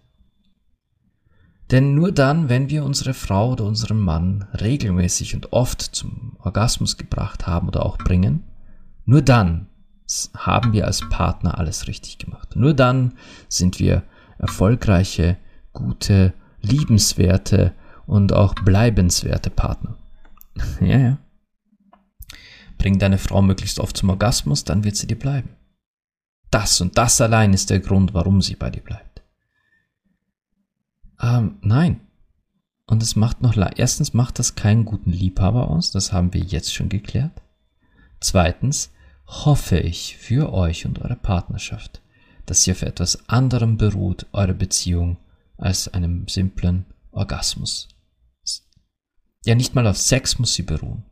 Denn 1.70 1.94
nur 1.94 2.12
dann, 2.12 2.48
wenn 2.48 2.68
wir 2.68 2.85
unsere 2.85 3.14
Frau 3.14 3.53
oder 3.53 3.64
unseren 3.64 3.98
Mann 3.98 4.46
regelmäßig 4.61 5.35
und 5.35 5.53
oft 5.53 5.81
zum 5.81 6.37
Orgasmus 6.40 6.96
gebracht 6.96 7.46
haben 7.46 7.68
oder 7.68 7.87
auch 7.87 7.96
bringen, 7.98 8.44
nur 9.07 9.22
dann 9.22 9.66
haben 10.37 10.72
wir 10.72 10.87
als 10.87 11.09
Partner 11.09 11.59
alles 11.59 11.88
richtig 11.88 12.18
gemacht. 12.18 12.57
Nur 12.57 12.74
dann 12.74 13.14
sind 13.48 13.79
wir 13.79 14.03
erfolgreiche, 14.38 15.38
gute, 15.72 16.35
liebenswerte 16.61 17.72
und 18.07 18.33
auch 18.33 18.55
bleibenswerte 18.55 19.50
Partner. 19.50 19.96
ja, 20.81 20.98
ja. 20.98 21.18
Bring 22.77 22.98
deine 22.98 23.18
Frau 23.18 23.40
möglichst 23.40 23.79
oft 23.81 23.96
zum 23.96 24.11
Orgasmus, 24.11 24.64
dann 24.64 24.85
wird 24.85 24.96
sie 24.96 25.07
dir 25.07 25.18
bleiben. 25.18 25.50
Das 26.50 26.81
und 26.81 26.98
das 26.98 27.20
allein 27.20 27.53
ist 27.53 27.70
der 27.70 27.81
Grund, 27.81 28.14
warum 28.14 28.42
sie 28.42 28.57
bei 28.57 28.70
dir 28.70 28.83
bleibt. 28.83 29.13
Ähm, 31.25 31.57
nein. 31.63 32.01
Und 32.87 33.03
es 33.03 33.17
macht 33.17 33.41
noch, 33.41 33.57
erstens 33.77 34.13
macht 34.13 34.39
das 34.39 34.57
keinen 34.57 34.85
guten 34.85 35.11
Liebhaber 35.11 35.71
aus, 35.71 35.91
das 35.91 36.13
haben 36.13 36.35
wir 36.35 36.43
jetzt 36.43 36.75
schon 36.75 36.91
geklärt. 36.91 37.41
Zweitens 38.21 38.93
hoffe 39.27 39.79
ich 39.79 40.19
für 40.19 40.53
euch 40.53 40.85
und 40.85 41.01
eure 41.01 41.17
Partnerschaft, 41.17 42.03
dass 42.45 42.63
sie 42.63 42.73
auf 42.73 42.83
etwas 42.83 43.27
anderem 43.27 43.79
beruht, 43.79 44.27
eure 44.33 44.53
Beziehung, 44.53 45.17
als 45.57 45.89
einem 45.89 46.29
simplen 46.29 46.85
Orgasmus. 47.11 47.89
Ja, 49.47 49.55
nicht 49.55 49.75
mal 49.75 49.87
auf 49.87 49.97
Sex 49.97 50.39
muss 50.39 50.53
sie 50.53 50.63
beruhen. 50.63 51.05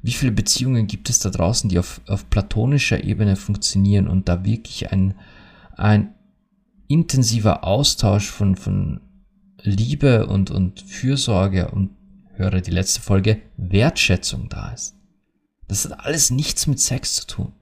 Wie 0.00 0.12
viele 0.12 0.32
Beziehungen 0.32 0.86
gibt 0.86 1.10
es 1.10 1.18
da 1.18 1.30
draußen, 1.30 1.68
die 1.70 1.78
auf, 1.80 2.00
auf 2.06 2.30
platonischer 2.30 3.02
Ebene 3.02 3.34
funktionieren 3.34 4.06
und 4.06 4.28
da 4.28 4.44
wirklich 4.44 4.92
ein, 4.92 5.18
ein 5.76 6.14
intensiver 6.86 7.64
Austausch 7.64 8.30
von, 8.30 8.54
von 8.54 9.00
Liebe 9.64 10.26
und, 10.26 10.50
und 10.50 10.80
Fürsorge 10.80 11.70
und 11.70 11.90
höre 12.34 12.60
die 12.60 12.70
letzte 12.70 13.00
Folge, 13.00 13.40
Wertschätzung 13.56 14.48
da 14.48 14.70
ist. 14.70 14.96
Das 15.68 15.84
hat 15.84 16.00
alles 16.00 16.30
nichts 16.30 16.66
mit 16.66 16.78
Sex 16.78 17.14
zu 17.14 17.26
tun. 17.26 17.52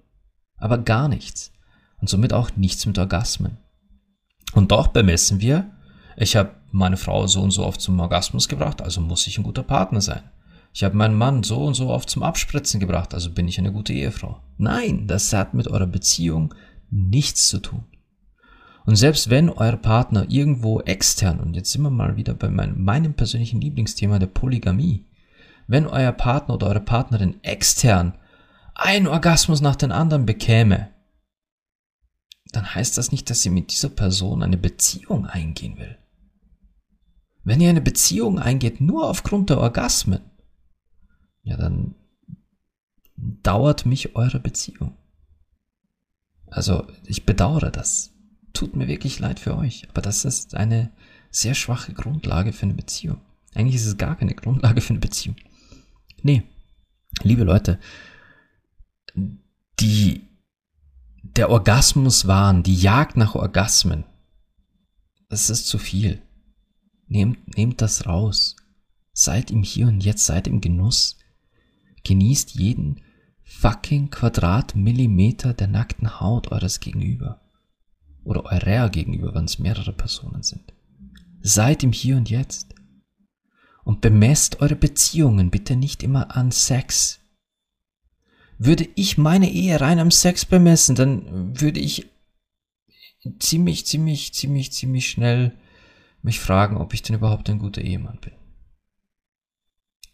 Aber 0.56 0.78
gar 0.78 1.08
nichts 1.08 1.52
und 2.00 2.08
somit 2.08 2.32
auch 2.32 2.50
nichts 2.56 2.84
mit 2.86 2.98
Orgasmen. 2.98 3.58
Und 4.52 4.72
doch 4.72 4.88
bemessen 4.88 5.40
wir, 5.40 5.70
ich 6.16 6.36
habe 6.36 6.56
meine 6.72 6.96
Frau 6.96 7.26
so 7.26 7.40
und 7.40 7.52
so 7.52 7.64
oft 7.64 7.80
zum 7.80 7.98
Orgasmus 8.00 8.48
gebracht, 8.48 8.82
also 8.82 9.00
muss 9.00 9.26
ich 9.26 9.38
ein 9.38 9.44
guter 9.44 9.62
Partner 9.62 10.00
sein. 10.00 10.22
Ich 10.74 10.84
habe 10.84 10.96
meinen 10.96 11.16
Mann 11.16 11.42
so 11.42 11.64
und 11.64 11.74
so 11.74 11.88
oft 11.90 12.10
zum 12.10 12.22
Abspritzen 12.22 12.80
gebracht, 12.80 13.14
also 13.14 13.30
bin 13.30 13.46
ich 13.46 13.58
eine 13.58 13.72
gute 13.72 13.92
Ehefrau. 13.92 14.40
Nein, 14.58 15.06
das 15.06 15.32
hat 15.32 15.54
mit 15.54 15.68
eurer 15.68 15.86
Beziehung 15.86 16.54
nichts 16.90 17.48
zu 17.48 17.60
tun. 17.60 17.84
Und 18.84 18.96
selbst 18.96 19.30
wenn 19.30 19.48
euer 19.48 19.76
Partner 19.76 20.26
irgendwo 20.28 20.80
extern, 20.80 21.40
und 21.40 21.54
jetzt 21.54 21.70
sind 21.72 21.82
wir 21.82 21.90
mal 21.90 22.16
wieder 22.16 22.34
bei 22.34 22.50
meinem, 22.50 22.82
meinem 22.82 23.14
persönlichen 23.14 23.60
Lieblingsthema 23.60 24.18
der 24.18 24.26
Polygamie, 24.26 25.06
wenn 25.68 25.86
euer 25.86 26.12
Partner 26.12 26.54
oder 26.54 26.66
eure 26.68 26.80
Partnerin 26.80 27.42
extern 27.42 28.18
einen 28.74 29.06
Orgasmus 29.06 29.60
nach 29.60 29.76
den 29.76 29.92
anderen 29.92 30.26
bekäme, 30.26 30.90
dann 32.52 32.74
heißt 32.74 32.98
das 32.98 33.12
nicht, 33.12 33.30
dass 33.30 33.42
sie 33.42 33.50
mit 33.50 33.70
dieser 33.72 33.88
Person 33.88 34.42
eine 34.42 34.56
Beziehung 34.56 35.26
eingehen 35.26 35.78
will. 35.78 35.96
Wenn 37.44 37.60
ihr 37.60 37.70
eine 37.70 37.80
Beziehung 37.80 38.38
eingeht 38.38 38.80
nur 38.80 39.08
aufgrund 39.08 39.50
der 39.50 39.58
Orgasmen, 39.58 40.20
ja, 41.42 41.56
dann 41.56 41.94
dauert 43.16 43.86
mich 43.86 44.14
eure 44.14 44.38
Beziehung. 44.38 44.96
Also, 46.46 46.86
ich 47.06 47.24
bedauere 47.24 47.70
das. 47.70 48.11
Tut 48.52 48.76
mir 48.76 48.88
wirklich 48.88 49.18
leid 49.18 49.40
für 49.40 49.56
euch, 49.56 49.88
aber 49.88 50.02
das 50.02 50.24
ist 50.24 50.54
eine 50.54 50.90
sehr 51.30 51.54
schwache 51.54 51.94
Grundlage 51.94 52.52
für 52.52 52.64
eine 52.64 52.74
Beziehung. 52.74 53.20
Eigentlich 53.54 53.76
ist 53.76 53.86
es 53.86 53.96
gar 53.96 54.16
keine 54.16 54.34
Grundlage 54.34 54.80
für 54.80 54.90
eine 54.90 55.00
Beziehung. 55.00 55.36
Nee, 56.22 56.42
liebe 57.22 57.44
Leute, 57.44 57.78
die 59.80 60.28
der 61.22 61.50
Orgasmuswahn, 61.50 62.62
die 62.62 62.76
Jagd 62.76 63.16
nach 63.16 63.34
Orgasmen, 63.34 64.04
das 65.28 65.50
ist 65.50 65.66
zu 65.66 65.78
viel. 65.78 66.20
Nehmt, 67.08 67.56
nehmt 67.56 67.80
das 67.80 68.06
raus. 68.06 68.56
Seid 69.12 69.50
im 69.50 69.62
Hier 69.62 69.88
und 69.88 70.02
Jetzt, 70.02 70.24
seid 70.24 70.46
im 70.46 70.60
Genuss. 70.60 71.18
Genießt 72.04 72.54
jeden 72.54 73.00
fucking 73.42 74.10
Quadratmillimeter 74.10 75.52
der 75.52 75.68
nackten 75.68 76.20
Haut 76.20 76.50
eures 76.52 76.80
Gegenüber. 76.80 77.41
Oder 78.24 78.44
eurer 78.44 78.88
Gegenüber, 78.88 79.34
wenn 79.34 79.44
es 79.44 79.58
mehrere 79.58 79.92
Personen 79.92 80.42
sind. 80.42 80.72
Seid 81.40 81.82
im 81.82 81.92
Hier 81.92 82.16
und 82.16 82.30
Jetzt. 82.30 82.74
Und 83.84 84.00
bemesst 84.00 84.60
eure 84.60 84.76
Beziehungen 84.76 85.50
bitte 85.50 85.74
nicht 85.74 86.02
immer 86.02 86.36
an 86.36 86.52
Sex. 86.52 87.18
Würde 88.58 88.88
ich 88.94 89.18
meine 89.18 89.50
Ehe 89.50 89.80
rein 89.80 89.98
am 89.98 90.12
Sex 90.12 90.44
bemessen, 90.44 90.94
dann 90.94 91.60
würde 91.60 91.80
ich 91.80 92.08
ziemlich, 93.40 93.86
ziemlich, 93.86 94.32
ziemlich, 94.34 94.72
ziemlich 94.72 95.10
schnell 95.10 95.58
mich 96.22 96.38
fragen, 96.38 96.76
ob 96.76 96.94
ich 96.94 97.02
denn 97.02 97.16
überhaupt 97.16 97.50
ein 97.50 97.58
guter 97.58 97.82
Ehemann 97.82 98.20
bin. 98.20 98.34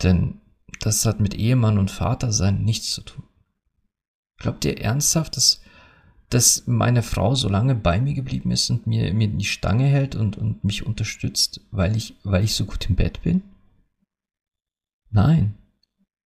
Denn 0.02 0.40
das 0.80 1.04
hat 1.04 1.20
mit 1.20 1.34
Ehemann 1.34 1.78
und 1.78 1.90
Vater 1.90 2.32
sein 2.32 2.62
nichts 2.64 2.92
zu 2.92 3.02
tun. 3.02 3.24
Glaubt 4.38 4.64
ihr 4.64 4.80
ernsthaft, 4.80 5.36
dass, 5.36 5.60
dass 6.30 6.66
meine 6.66 7.02
Frau 7.02 7.34
so 7.34 7.48
lange 7.48 7.74
bei 7.74 8.00
mir 8.00 8.14
geblieben 8.14 8.50
ist 8.50 8.68
und 8.70 8.86
mir, 8.86 9.12
mir 9.14 9.28
die 9.28 9.44
Stange 9.44 9.86
hält 9.86 10.14
und, 10.14 10.36
und 10.36 10.62
mich 10.62 10.84
unterstützt, 10.84 11.60
weil 11.70 11.96
ich, 11.96 12.16
weil 12.22 12.44
ich 12.44 12.54
so 12.54 12.66
gut 12.66 12.88
im 12.88 12.96
Bett 12.96 13.22
bin? 13.22 13.42
Nein. 15.10 15.54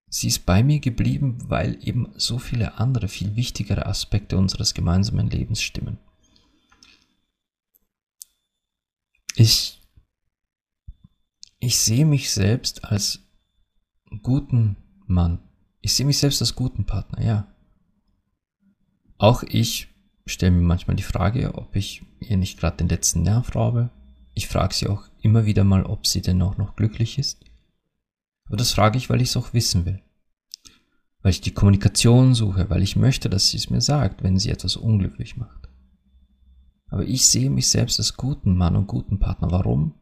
Sie 0.08 0.28
ist 0.28 0.44
bei 0.44 0.62
mir 0.62 0.80
geblieben, 0.80 1.38
weil 1.48 1.78
eben 1.86 2.12
so 2.16 2.38
viele 2.38 2.78
andere, 2.78 3.08
viel 3.08 3.34
wichtigere 3.36 3.86
Aspekte 3.86 4.36
unseres 4.36 4.74
gemeinsamen 4.74 5.30
Lebens 5.30 5.62
stimmen. 5.62 5.98
Ich, 9.36 9.80
ich 11.60 11.78
sehe 11.78 12.04
mich 12.04 12.30
selbst 12.30 12.84
als 12.84 13.20
guten 14.22 14.76
Mann. 15.06 15.38
Ich 15.80 15.94
sehe 15.94 16.04
mich 16.04 16.18
selbst 16.18 16.42
als 16.42 16.54
guten 16.54 16.84
Partner, 16.84 17.24
ja. 17.24 17.54
Auch 19.16 19.42
ich 19.44 19.88
stelle 20.26 20.52
mir 20.52 20.62
manchmal 20.62 20.96
die 20.96 21.02
Frage, 21.02 21.54
ob 21.54 21.74
ich 21.76 22.02
ihr 22.20 22.37
nicht 22.37 22.58
gerade 22.58 22.76
den 22.76 22.88
letzten 22.88 23.22
Nerv 23.22 23.54
raube. 23.54 23.90
Ich 24.35 24.48
frage 24.48 24.74
sie 24.74 24.88
auch 24.88 25.04
immer 25.20 25.44
wieder 25.46 25.64
mal, 25.64 25.85
ob 25.85 26.06
sie 26.06 26.22
denn 26.22 26.40
auch 26.42 26.56
noch 26.56 26.76
glücklich 26.76 27.18
ist. 27.18 27.44
Aber 28.46 28.56
das 28.56 28.72
frage 28.72 28.98
ich, 28.98 29.11
weil 29.11 29.20
ich 29.20 29.30
es 29.30 29.37
auch 29.37 29.52
wissen 29.52 29.87
will. 29.87 30.02
Weil 31.22 31.30
ich 31.30 31.40
die 31.40 31.54
Kommunikation 31.54 32.35
suche, 32.35 32.68
weil 32.70 32.82
ich 32.82 32.96
möchte, 32.96 33.30
dass 33.30 33.50
sie 33.50 33.56
es 33.56 33.70
mir 33.70 33.80
sagt, 33.80 34.22
wenn 34.22 34.38
sie 34.38 34.50
etwas 34.50 34.76
unglücklich 34.76 35.37
macht. 35.37 35.68
Aber 36.88 37.04
ich 37.04 37.26
sehe 37.26 37.48
mich 37.48 37.68
selbst 37.68 37.98
als 37.98 38.16
guten 38.16 38.56
Mann 38.56 38.76
und 38.76 38.87
guten 38.87 39.18
Partner. 39.18 39.50
Warum? 39.50 39.94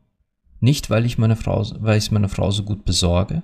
Nicht, 0.59 0.91
weil 0.91 1.07
ich 1.07 1.19
meine 1.19 1.37
Frau, 1.37 1.65
weil 1.81 1.99
ich 1.99 2.11
meiner 2.11 2.29
Frau 2.29 2.51
so 2.51 2.65
gut 2.65 2.85
besorge, 2.85 3.43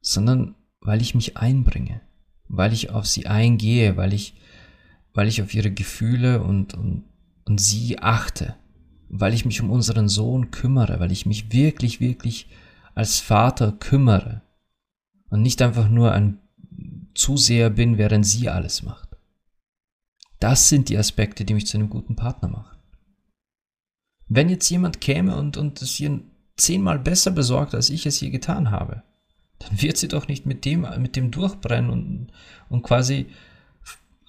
sondern 0.00 0.56
weil 0.80 1.02
ich 1.02 1.14
mich 1.14 1.36
einbringe, 1.36 2.00
weil 2.48 2.72
ich 2.72 2.90
auf 2.90 3.06
sie 3.06 3.26
eingehe, 3.26 3.96
weil 3.96 4.12
ich, 4.12 4.34
weil 5.14 5.28
ich 5.28 5.42
auf 5.42 5.54
ihre 5.54 5.70
Gefühle 5.70 6.42
und, 6.42 6.74
und, 6.74 7.04
und 7.44 7.60
sie 7.60 7.98
achte, 7.98 8.56
weil 9.08 9.34
ich 9.34 9.44
mich 9.44 9.60
um 9.60 9.70
unseren 9.70 10.08
Sohn 10.08 10.50
kümmere, 10.50 11.00
weil 11.00 11.12
ich 11.12 11.26
mich 11.26 11.52
wirklich, 11.52 12.00
wirklich 12.00 12.48
als 12.94 13.20
Vater 13.20 13.72
kümmere 13.72 14.42
und 15.30 15.42
nicht 15.42 15.62
einfach 15.62 15.88
nur 15.88 16.12
ein 16.12 16.38
Zuseher 17.14 17.70
bin, 17.70 17.98
während 17.98 18.26
sie 18.26 18.48
alles 18.48 18.82
macht. 18.82 19.08
Das 20.38 20.68
sind 20.68 20.88
die 20.88 20.96
Aspekte, 20.96 21.44
die 21.44 21.54
mich 21.54 21.66
zu 21.66 21.76
einem 21.76 21.90
guten 21.90 22.16
Partner 22.16 22.48
machen. 22.48 22.78
Wenn 24.28 24.48
jetzt 24.48 24.70
jemand 24.70 25.00
käme 25.00 25.36
und, 25.36 25.56
und 25.56 25.82
es 25.82 25.92
hier 25.92 26.20
zehnmal 26.56 26.98
besser 26.98 27.30
besorgt, 27.30 27.74
als 27.74 27.90
ich 27.90 28.06
es 28.06 28.18
hier 28.18 28.30
getan 28.30 28.70
habe, 28.70 29.02
dann 29.58 29.82
wird 29.82 29.96
sie 29.96 30.08
doch 30.08 30.28
nicht 30.28 30.46
mit 30.46 30.64
dem, 30.64 30.86
mit 30.98 31.16
dem 31.16 31.30
durchbrennen 31.30 31.90
und, 31.90 32.28
und 32.68 32.82
quasi 32.82 33.26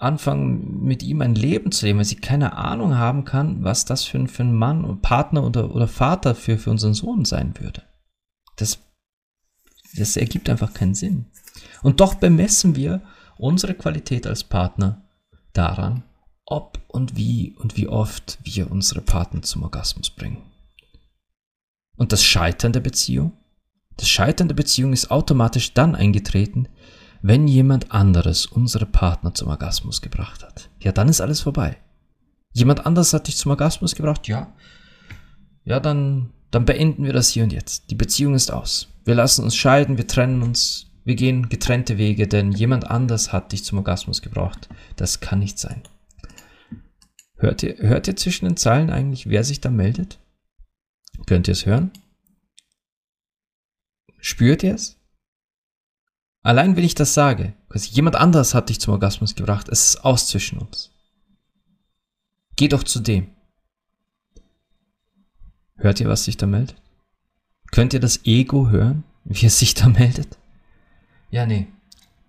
anfangen, 0.01 0.83
mit 0.83 1.03
ihm 1.03 1.21
ein 1.21 1.35
Leben 1.35 1.71
zu 1.71 1.85
leben, 1.85 1.99
weil 1.99 2.05
sie 2.05 2.15
keine 2.15 2.57
Ahnung 2.57 2.97
haben 2.97 3.25
kann, 3.25 3.63
was 3.63 3.85
das 3.85 4.03
für 4.03 4.17
ein, 4.17 4.27
für 4.27 4.43
ein 4.43 4.55
Mann, 4.55 5.01
Partner 5.01 5.43
oder, 5.43 5.73
oder 5.73 5.87
Vater 5.87 6.35
für, 6.35 6.57
für 6.57 6.71
unseren 6.71 6.93
Sohn 6.93 7.25
sein 7.25 7.53
würde. 7.59 7.83
Das, 8.55 8.79
das 9.95 10.17
ergibt 10.17 10.49
einfach 10.49 10.73
keinen 10.73 10.95
Sinn. 10.95 11.25
Und 11.81 11.99
doch 11.99 12.15
bemessen 12.15 12.75
wir 12.75 13.01
unsere 13.37 13.73
Qualität 13.73 14.27
als 14.27 14.43
Partner 14.43 15.03
daran, 15.53 16.03
ob 16.45 16.79
und 16.87 17.15
wie 17.15 17.55
und 17.57 17.77
wie 17.77 17.87
oft 17.87 18.39
wir 18.43 18.71
unsere 18.71 19.01
Partner 19.01 19.41
zum 19.41 19.63
Orgasmus 19.63 20.09
bringen. 20.09 20.41
Und 21.95 22.11
das 22.11 22.23
Scheitern 22.23 22.73
der 22.73 22.79
Beziehung 22.79 23.33
das 24.01 24.09
Scheitern 24.09 24.47
der 24.47 24.55
Beziehung 24.55 24.93
ist 24.93 25.11
automatisch 25.11 25.73
dann 25.73 25.95
eingetreten, 25.95 26.67
wenn 27.21 27.47
jemand 27.47 27.91
anderes 27.91 28.45
unsere 28.45 28.86
Partner 28.86 29.34
zum 29.34 29.49
Orgasmus 29.49 30.01
gebracht 30.01 30.43
hat. 30.43 30.69
Ja, 30.81 30.91
dann 30.91 31.10
ist 31.10 31.21
alles 31.21 31.41
vorbei. 31.41 31.77
Jemand 32.53 32.86
anderes 32.86 33.13
hat 33.13 33.27
dich 33.27 33.38
zum 33.38 33.51
Orgasmus 33.51 33.95
gebracht? 33.95 34.27
Ja. 34.27 34.51
Ja, 35.63 35.79
dann, 35.79 36.31
dann 36.49 36.65
beenden 36.65 37.03
wir 37.03 37.13
das 37.13 37.29
hier 37.29 37.43
und 37.43 37.53
jetzt. 37.53 37.89
Die 37.91 37.95
Beziehung 37.95 38.34
ist 38.34 38.51
aus. 38.51 38.88
Wir 39.05 39.15
lassen 39.15 39.43
uns 39.43 39.55
scheiden, 39.55 39.97
wir 39.97 40.07
trennen 40.07 40.41
uns, 40.41 40.88
wir 41.05 41.15
gehen 41.15 41.49
getrennte 41.49 41.97
Wege, 41.97 42.27
denn 42.27 42.51
jemand 42.51 42.89
anders 42.89 43.31
hat 43.31 43.51
dich 43.51 43.63
zum 43.63 43.77
Orgasmus 43.77 44.21
gebracht. 44.21 44.67
Das 44.95 45.19
kann 45.19 45.39
nicht 45.39 45.60
sein. 45.60 45.84
Hört 47.38 47.63
ihr, 47.63 47.77
hört 47.77 48.07
ihr 48.07 48.15
zwischen 48.15 48.45
den 48.45 48.57
Zeilen 48.57 48.89
eigentlich, 48.89 49.27
wer 49.27 49.43
sich 49.43 49.62
da 49.62 49.69
meldet? 49.69 50.19
Könnt 51.25 51.47
ihr 51.47 51.53
es 51.53 51.65
hören? 51.65 51.91
Spürt 54.19 54.62
ihr 54.62 54.75
es? 54.75 55.00
Allein 56.43 56.75
wenn 56.75 56.84
ich 56.84 56.95
das 56.95 57.13
sage, 57.13 57.54
jemand 57.73 58.15
anders 58.15 58.54
hat 58.54 58.69
dich 58.69 58.80
zum 58.80 58.93
Orgasmus 58.93 59.36
gebracht, 59.36 59.69
es 59.69 59.89
ist 59.89 60.06
aus 60.06 60.27
zwischen 60.27 60.58
uns. 60.58 60.91
Geh 62.56 62.67
doch 62.67 62.84
zu 62.84 62.99
dem. 62.99 63.27
Hört 65.75 65.99
ihr, 65.99 66.10
was 66.10 66.25
sich 66.25 66.38
da 66.38 66.47
meldet? 66.47 66.75
Könnt 67.71 67.93
ihr 67.93 67.99
das 67.99 68.25
Ego 68.25 68.69
hören, 68.69 69.04
wie 69.23 69.45
es 69.45 69.60
sich 69.60 69.73
da 69.73 69.88
meldet? 69.99 70.38
Ja, 71.30 71.45
nee. 71.45 71.67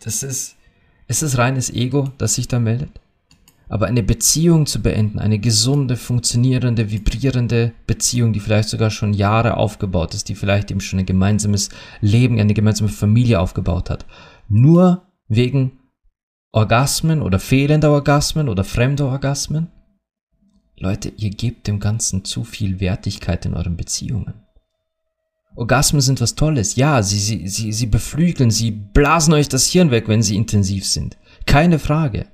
Das 0.00 0.22
ist, 0.22 0.56
es 1.06 1.22
ist 1.22 1.38
reines 1.38 1.70
Ego, 1.70 2.10
das 2.18 2.34
sich 2.34 2.48
da 2.48 2.58
meldet. 2.58 3.00
Aber 3.72 3.86
eine 3.86 4.02
Beziehung 4.02 4.66
zu 4.66 4.82
beenden, 4.82 5.18
eine 5.18 5.38
gesunde, 5.38 5.96
funktionierende, 5.96 6.90
vibrierende 6.90 7.72
Beziehung, 7.86 8.34
die 8.34 8.40
vielleicht 8.40 8.68
sogar 8.68 8.90
schon 8.90 9.14
Jahre 9.14 9.56
aufgebaut 9.56 10.12
ist, 10.12 10.28
die 10.28 10.34
vielleicht 10.34 10.70
eben 10.70 10.82
schon 10.82 10.98
ein 10.98 11.06
gemeinsames 11.06 11.70
Leben, 12.02 12.38
eine 12.38 12.52
gemeinsame 12.52 12.90
Familie 12.90 13.40
aufgebaut 13.40 13.88
hat, 13.88 14.04
nur 14.46 15.06
wegen 15.26 15.78
Orgasmen 16.52 17.22
oder 17.22 17.38
fehlender 17.38 17.92
Orgasmen 17.92 18.50
oder 18.50 18.62
fremder 18.62 19.06
Orgasmen? 19.06 19.68
Leute, 20.76 21.08
ihr 21.16 21.30
gebt 21.30 21.66
dem 21.66 21.80
Ganzen 21.80 22.26
zu 22.26 22.44
viel 22.44 22.78
Wertigkeit 22.78 23.46
in 23.46 23.54
euren 23.54 23.78
Beziehungen. 23.78 24.34
Orgasmen 25.56 26.02
sind 26.02 26.20
was 26.20 26.34
Tolles. 26.34 26.76
Ja, 26.76 27.02
sie, 27.02 27.18
sie, 27.18 27.48
sie, 27.48 27.72
sie 27.72 27.86
beflügeln, 27.86 28.50
sie 28.50 28.70
blasen 28.70 29.32
euch 29.32 29.48
das 29.48 29.64
Hirn 29.68 29.90
weg, 29.90 30.08
wenn 30.08 30.22
sie 30.22 30.36
intensiv 30.36 30.84
sind. 30.84 31.16
Keine 31.46 31.78
Frage. 31.78 32.26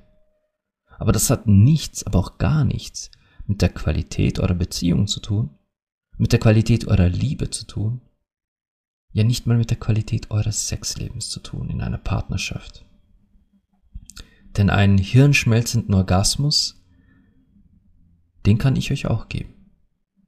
Aber 0.99 1.13
das 1.13 1.29
hat 1.29 1.47
nichts, 1.47 2.05
aber 2.05 2.19
auch 2.19 2.37
gar 2.37 2.65
nichts 2.65 3.09
mit 3.47 3.61
der 3.61 3.69
Qualität 3.69 4.37
eurer 4.39 4.53
Beziehung 4.53 5.07
zu 5.07 5.21
tun, 5.21 5.49
mit 6.17 6.33
der 6.33 6.39
Qualität 6.39 6.87
eurer 6.87 7.09
Liebe 7.09 7.49
zu 7.49 7.65
tun, 7.65 8.01
ja 9.13 9.23
nicht 9.23 9.47
mal 9.47 9.57
mit 9.57 9.69
der 9.69 9.79
Qualität 9.79 10.29
eures 10.29 10.67
Sexlebens 10.67 11.29
zu 11.29 11.39
tun 11.39 11.69
in 11.69 11.81
einer 11.81 11.97
Partnerschaft. 11.97 12.85
Denn 14.57 14.69
einen 14.69 14.97
hirnschmelzenden 14.97 15.95
Orgasmus, 15.95 16.83
den 18.45 18.57
kann 18.57 18.75
ich 18.75 18.91
euch 18.91 19.07
auch 19.07 19.29
geben. 19.29 19.53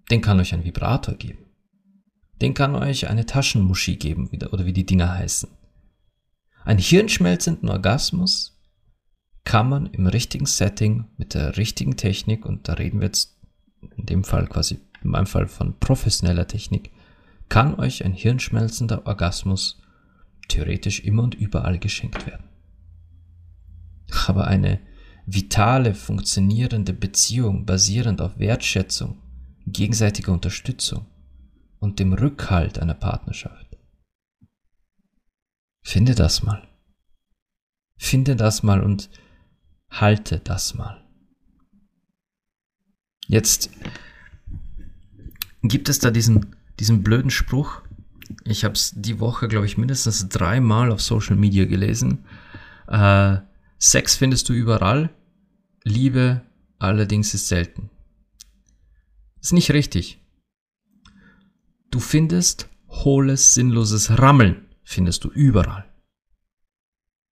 Den 0.09 0.21
kann 0.21 0.39
euch 0.39 0.53
ein 0.53 0.63
Vibrator 0.63 1.15
geben. 1.15 1.45
Den 2.41 2.53
kann 2.53 2.75
euch 2.75 3.07
eine 3.07 3.25
Taschenmuschi 3.25 3.97
geben, 3.97 4.29
oder 4.51 4.65
wie 4.65 4.73
die 4.73 4.85
Dinger 4.85 5.13
heißen. 5.13 5.49
Einen 6.63 6.79
hirnschmelzenden 6.79 7.69
Orgasmus 7.69 8.60
kann 9.43 9.69
man 9.69 9.87
im 9.87 10.07
richtigen 10.07 10.45
Setting 10.45 11.05
mit 11.17 11.33
der 11.33 11.57
richtigen 11.57 11.97
Technik, 11.97 12.45
und 12.45 12.67
da 12.67 12.73
reden 12.73 12.99
wir 12.99 13.07
jetzt 13.07 13.37
in 13.97 14.05
dem 14.05 14.23
Fall 14.23 14.47
quasi, 14.47 14.79
in 15.03 15.09
meinem 15.09 15.25
Fall 15.25 15.47
von 15.47 15.79
professioneller 15.79 16.47
Technik, 16.47 16.91
kann 17.49 17.75
euch 17.75 18.05
ein 18.05 18.13
hirnschmelzender 18.13 19.05
Orgasmus 19.05 19.81
theoretisch 20.47 21.01
immer 21.01 21.23
und 21.23 21.35
überall 21.35 21.79
geschenkt 21.79 22.25
werden. 22.27 22.47
Aber 24.27 24.47
eine 24.47 24.79
vitale, 25.25 25.93
funktionierende 25.93 26.93
Beziehung 26.93 27.65
basierend 27.65 28.21
auf 28.21 28.39
Wertschätzung, 28.39 29.21
gegenseitiger 29.65 30.31
Unterstützung 30.31 31.05
und 31.79 31.99
dem 31.99 32.13
Rückhalt 32.13 32.79
einer 32.79 32.93
Partnerschaft. 32.93 33.77
Finde 35.83 36.15
das 36.15 36.43
mal. 36.43 36.67
Finde 37.97 38.35
das 38.35 38.63
mal 38.63 38.81
und 38.81 39.09
halte 39.91 40.39
das 40.39 40.73
mal. 40.73 41.05
Jetzt 43.27 43.69
gibt 45.61 45.89
es 45.89 45.99
da 45.99 46.11
diesen, 46.11 46.55
diesen 46.79 47.03
blöden 47.03 47.31
Spruch, 47.31 47.81
Ich 48.45 48.63
habe 48.63 48.73
es 48.73 48.93
die 48.95 49.19
Woche, 49.19 49.47
glaube 49.47 49.65
ich, 49.65 49.77
mindestens 49.77 50.27
dreimal 50.29 50.91
auf 50.91 51.01
Social 51.01 51.35
Media 51.35 51.65
gelesen. 51.65 52.25
Äh, 52.87 53.37
Sex 53.77 54.15
findest 54.15 54.47
du 54.47 54.53
überall, 54.53 55.09
Liebe 55.83 56.41
allerdings 56.79 57.33
ist 57.33 57.47
selten. 57.47 57.89
Ist 59.41 59.53
nicht 59.53 59.71
richtig. 59.71 60.19
Du 61.89 61.99
findest 61.99 62.69
hohles, 62.89 63.53
sinnloses 63.53 64.17
Rammeln, 64.17 64.67
findest 64.83 65.23
du 65.23 65.29
überall. 65.29 65.90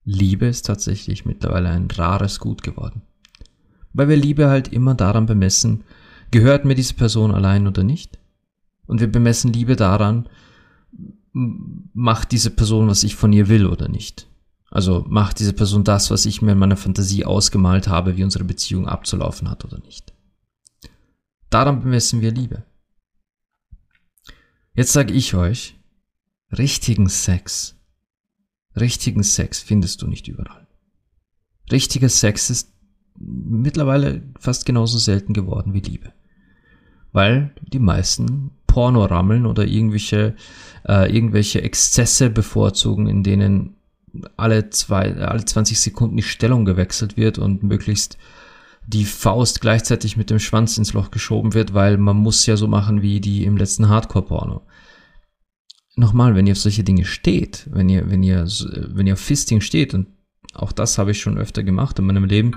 Liebe 0.03 0.47
ist 0.47 0.65
tatsächlich 0.65 1.25
mittlerweile 1.25 1.69
ein 1.69 1.89
rares 1.91 2.39
Gut 2.39 2.63
geworden. 2.63 3.01
Weil 3.93 4.09
wir 4.09 4.17
Liebe 4.17 4.49
halt 4.49 4.67
immer 4.69 4.95
daran 4.95 5.25
bemessen, 5.25 5.83
gehört 6.31 6.65
mir 6.65 6.75
diese 6.75 6.93
Person 6.93 7.31
allein 7.33 7.67
oder 7.67 7.83
nicht? 7.83 8.19
Und 8.85 8.99
wir 8.99 9.11
bemessen 9.11 9.53
Liebe 9.53 9.75
daran, 9.75 10.27
macht 11.31 12.31
diese 12.31 12.49
Person, 12.49 12.87
was 12.87 13.03
ich 13.03 13.15
von 13.15 13.33
ihr 13.33 13.49
will 13.49 13.67
oder 13.67 13.87
nicht. 13.87 14.27
Also 14.71 15.05
macht 15.07 15.39
diese 15.39 15.53
Person 15.53 15.83
das, 15.83 16.11
was 16.11 16.25
ich 16.25 16.41
mir 16.41 16.51
in 16.51 16.57
meiner 16.59 16.77
Fantasie 16.77 17.25
ausgemalt 17.25 17.87
habe, 17.87 18.17
wie 18.17 18.23
unsere 18.23 18.43
Beziehung 18.43 18.87
abzulaufen 18.87 19.49
hat 19.49 19.65
oder 19.65 19.79
nicht. 19.79 20.13
Daran 21.49 21.81
bemessen 21.81 22.21
wir 22.21 22.31
Liebe. 22.31 22.63
Jetzt 24.75 24.93
sage 24.93 25.13
ich 25.13 25.33
euch, 25.33 25.75
richtigen 26.55 27.09
Sex, 27.09 27.78
richtigen 28.77 29.23
Sex 29.23 29.59
findest 29.59 30.01
du 30.01 30.07
nicht 30.07 30.27
überall. 30.27 30.67
Richtiger 31.71 32.09
Sex 32.09 32.49
ist 32.49 32.73
mittlerweile 33.19 34.23
fast 34.39 34.65
genauso 34.65 34.97
selten 34.97 35.33
geworden 35.33 35.73
wie 35.73 35.81
Liebe. 35.81 36.13
Weil 37.11 37.53
die 37.61 37.79
meisten 37.79 38.51
Porno 38.67 39.05
rammeln 39.05 39.45
oder 39.45 39.65
irgendwelche, 39.65 40.35
äh, 40.87 41.13
irgendwelche 41.13 41.61
Exzesse 41.61 42.29
bevorzugen, 42.29 43.07
in 43.07 43.23
denen 43.23 43.75
alle 44.37 44.69
zwei, 44.69 45.15
alle 45.15 45.43
20 45.43 45.79
Sekunden 45.79 46.17
die 46.17 46.23
Stellung 46.23 46.65
gewechselt 46.65 47.17
wird 47.17 47.37
und 47.37 47.63
möglichst 47.63 48.17
die 48.87 49.05
Faust 49.05 49.61
gleichzeitig 49.61 50.17
mit 50.17 50.29
dem 50.29 50.39
Schwanz 50.39 50.77
ins 50.77 50.93
Loch 50.93 51.11
geschoben 51.11 51.53
wird, 51.53 51.73
weil 51.73 51.97
man 51.97 52.17
muss 52.17 52.45
ja 52.45 52.57
so 52.57 52.67
machen 52.67 53.01
wie 53.01 53.19
die 53.19 53.43
im 53.43 53.57
letzten 53.57 53.89
Hardcore-Porno. 53.89 54.61
Nochmal, 55.99 56.33
wenn 56.33 56.47
ihr 56.47 56.53
auf 56.53 56.59
solche 56.59 56.85
Dinge 56.85 57.03
steht, 57.03 57.67
wenn 57.71 57.89
ihr, 57.89 58.09
wenn 58.09 58.23
ihr, 58.23 58.45
wenn 58.45 59.05
ihr 59.05 59.15
auf 59.15 59.19
Fisting 59.19 59.59
steht, 59.59 59.93
und 59.93 60.07
auch 60.53 60.71
das 60.71 60.97
habe 60.97 61.11
ich 61.11 61.19
schon 61.19 61.37
öfter 61.37 61.61
gemacht 61.61 61.99
in 61.99 62.05
meinem 62.05 62.23
Leben, 62.23 62.55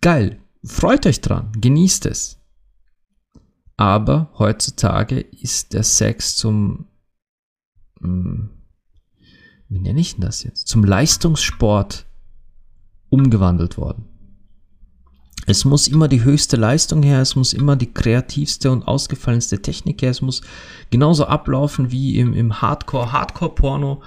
geil, 0.00 0.40
freut 0.64 1.04
euch 1.04 1.20
dran, 1.20 1.52
genießt 1.60 2.06
es. 2.06 2.40
Aber 3.76 4.30
heutzutage 4.38 5.20
ist 5.20 5.74
der 5.74 5.82
Sex 5.82 6.36
zum, 6.36 6.86
hm, 8.00 8.48
wie 9.68 9.80
nenne 9.80 10.00
ich 10.00 10.14
denn 10.14 10.22
das 10.22 10.42
jetzt? 10.42 10.68
Zum 10.68 10.84
Leistungssport 10.84 12.06
umgewandelt 13.10 13.76
worden. 13.76 14.08
Es 15.52 15.66
muss 15.66 15.86
immer 15.86 16.08
die 16.08 16.24
höchste 16.24 16.56
Leistung 16.56 17.02
her, 17.02 17.20
es 17.20 17.36
muss 17.36 17.52
immer 17.52 17.76
die 17.76 17.92
kreativste 17.92 18.70
und 18.70 18.88
ausgefallenste 18.88 19.60
Technik 19.60 20.00
her, 20.00 20.08
es 20.08 20.22
muss 20.22 20.40
genauso 20.88 21.26
ablaufen 21.26 21.90
wie 21.90 22.18
im, 22.18 22.32
im 22.32 22.62
Hardcore, 22.62 23.12
Hardcore-Porno 23.12 24.02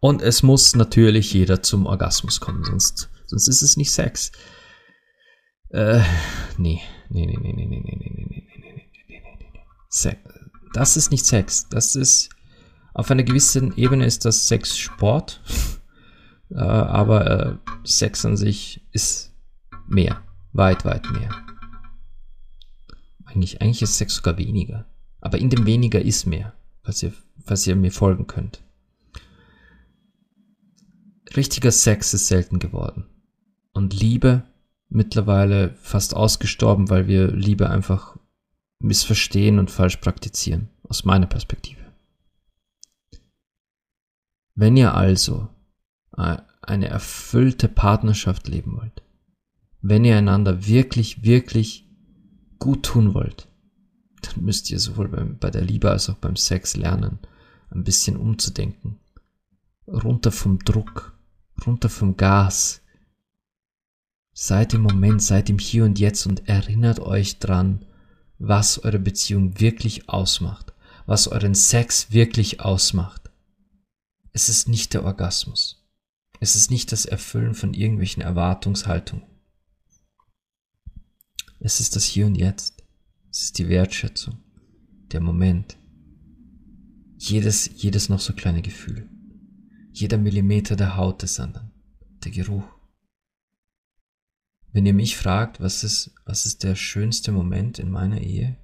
und 0.00 0.22
es 0.22 0.42
muss 0.42 0.74
natürlich 0.74 1.34
jeder 1.34 1.62
zum 1.62 1.84
Orgasmus 1.84 2.40
kommen, 2.40 2.64
sonst, 2.64 3.10
sonst 3.26 3.46
ist 3.46 3.60
es 3.60 3.76
nicht 3.76 3.92
Sex. 3.92 4.32
Äh, 5.68 6.00
nee, 6.56 6.80
nee, 7.10 7.26
nee, 7.26 7.36
nee, 7.42 7.52
nee, 7.52 7.66
nee, 7.66 7.78
nee, 7.78 7.92
nee, 7.92 8.00
nee, 8.00 8.16
nee, 8.16 8.44
nee, 8.56 8.56
nee, 8.56 9.04
nee, 9.06 9.22
nee, 9.38 9.50
nee. 9.52 9.60
Sex. 9.90 10.18
Das 10.72 10.96
ist 10.96 11.10
nicht 11.10 11.26
Sex, 11.26 11.68
das 11.68 11.94
ist, 11.94 12.30
auf 12.94 13.10
einer 13.10 13.22
gewissen 13.22 13.76
Ebene 13.76 14.06
ist 14.06 14.24
das 14.24 14.48
Sex 14.48 14.78
Sport, 14.78 15.42
äh, 16.52 16.54
aber 16.54 17.30
äh, 17.30 17.56
Sex 17.84 18.24
an 18.24 18.38
sich 18.38 18.80
ist 18.92 19.34
mehr. 19.88 20.22
Weit, 20.52 20.84
weit 20.84 21.10
mehr. 21.10 21.30
Eigentlich, 23.24 23.60
eigentlich 23.60 23.82
ist 23.82 23.98
Sex 23.98 24.16
sogar 24.16 24.38
weniger. 24.38 24.86
Aber 25.20 25.38
in 25.38 25.50
dem 25.50 25.66
weniger 25.66 26.00
ist 26.00 26.26
mehr, 26.26 26.54
falls 26.82 27.02
ihr, 27.02 27.12
falls 27.44 27.66
ihr 27.66 27.76
mir 27.76 27.92
folgen 27.92 28.26
könnt. 28.26 28.62
Richtiger 31.36 31.72
Sex 31.72 32.14
ist 32.14 32.28
selten 32.28 32.58
geworden. 32.58 33.06
Und 33.72 33.92
Liebe 33.92 34.44
mittlerweile 34.88 35.74
fast 35.74 36.14
ausgestorben, 36.14 36.88
weil 36.88 37.08
wir 37.08 37.28
Liebe 37.32 37.68
einfach 37.68 38.16
missverstehen 38.78 39.58
und 39.58 39.70
falsch 39.70 39.96
praktizieren, 39.96 40.68
aus 40.84 41.04
meiner 41.04 41.26
Perspektive. 41.26 41.80
Wenn 44.54 44.76
ihr 44.76 44.94
also 44.94 45.48
äh, 46.16 46.38
eine 46.62 46.88
erfüllte 46.88 47.68
Partnerschaft 47.68 48.48
leben 48.48 48.76
wollt, 48.76 49.02
wenn 49.88 50.04
ihr 50.04 50.16
einander 50.16 50.66
wirklich, 50.66 51.22
wirklich 51.22 51.88
gut 52.58 52.84
tun 52.84 53.14
wollt, 53.14 53.48
dann 54.22 54.44
müsst 54.44 54.70
ihr 54.70 54.80
sowohl 54.80 55.08
beim, 55.08 55.38
bei 55.38 55.50
der 55.50 55.62
Liebe 55.62 55.90
als 55.90 56.10
auch 56.10 56.16
beim 56.16 56.34
Sex 56.34 56.76
lernen, 56.76 57.20
ein 57.70 57.84
bisschen 57.84 58.16
umzudenken. 58.16 58.98
Runter 59.86 60.32
vom 60.32 60.58
Druck, 60.58 61.16
runter 61.64 61.88
vom 61.88 62.16
Gas. 62.16 62.82
Seid 64.32 64.74
im 64.74 64.82
Moment, 64.82 65.22
seid 65.22 65.48
im 65.50 65.58
Hier 65.58 65.84
und 65.84 66.00
Jetzt 66.00 66.26
und 66.26 66.48
erinnert 66.48 66.98
euch 66.98 67.38
dran, 67.38 67.84
was 68.38 68.82
eure 68.82 68.98
Beziehung 68.98 69.60
wirklich 69.60 70.08
ausmacht, 70.08 70.74
was 71.06 71.28
euren 71.28 71.54
Sex 71.54 72.10
wirklich 72.10 72.60
ausmacht. 72.60 73.30
Es 74.32 74.48
ist 74.48 74.68
nicht 74.68 74.94
der 74.94 75.04
Orgasmus. 75.04 75.86
Es 76.40 76.56
ist 76.56 76.70
nicht 76.72 76.90
das 76.90 77.06
Erfüllen 77.06 77.54
von 77.54 77.72
irgendwelchen 77.72 78.22
Erwartungshaltungen. 78.22 79.35
Es 81.66 81.80
ist 81.80 81.96
das 81.96 82.04
Hier 82.04 82.26
und 82.26 82.36
Jetzt. 82.36 82.84
Es 83.28 83.42
ist 83.42 83.58
die 83.58 83.68
Wertschätzung. 83.68 84.38
Der 85.10 85.20
Moment. 85.20 85.76
Jedes, 87.18 87.68
jedes 87.74 88.08
noch 88.08 88.20
so 88.20 88.34
kleine 88.34 88.62
Gefühl. 88.62 89.10
Jeder 89.90 90.16
Millimeter 90.16 90.76
der 90.76 90.96
Haut 90.96 91.22
des 91.22 91.40
anderen. 91.40 91.72
Der 92.22 92.30
Geruch. 92.30 92.68
Wenn 94.72 94.86
ihr 94.86 94.94
mich 94.94 95.16
fragt, 95.16 95.60
was 95.60 95.82
ist, 95.82 96.14
was 96.24 96.46
ist 96.46 96.62
der 96.62 96.76
schönste 96.76 97.32
Moment 97.32 97.80
in 97.80 97.90
meiner 97.90 98.20
Ehe, 98.20 98.56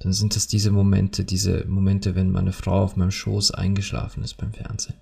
dann 0.00 0.12
sind 0.12 0.36
es 0.36 0.48
diese 0.48 0.70
Momente, 0.70 1.24
diese 1.24 1.64
Momente, 1.64 2.14
wenn 2.14 2.30
meine 2.30 2.52
Frau 2.52 2.82
auf 2.82 2.96
meinem 2.96 3.10
Schoß 3.10 3.52
eingeschlafen 3.52 4.22
ist 4.22 4.34
beim 4.34 4.52
Fernsehen 4.52 5.00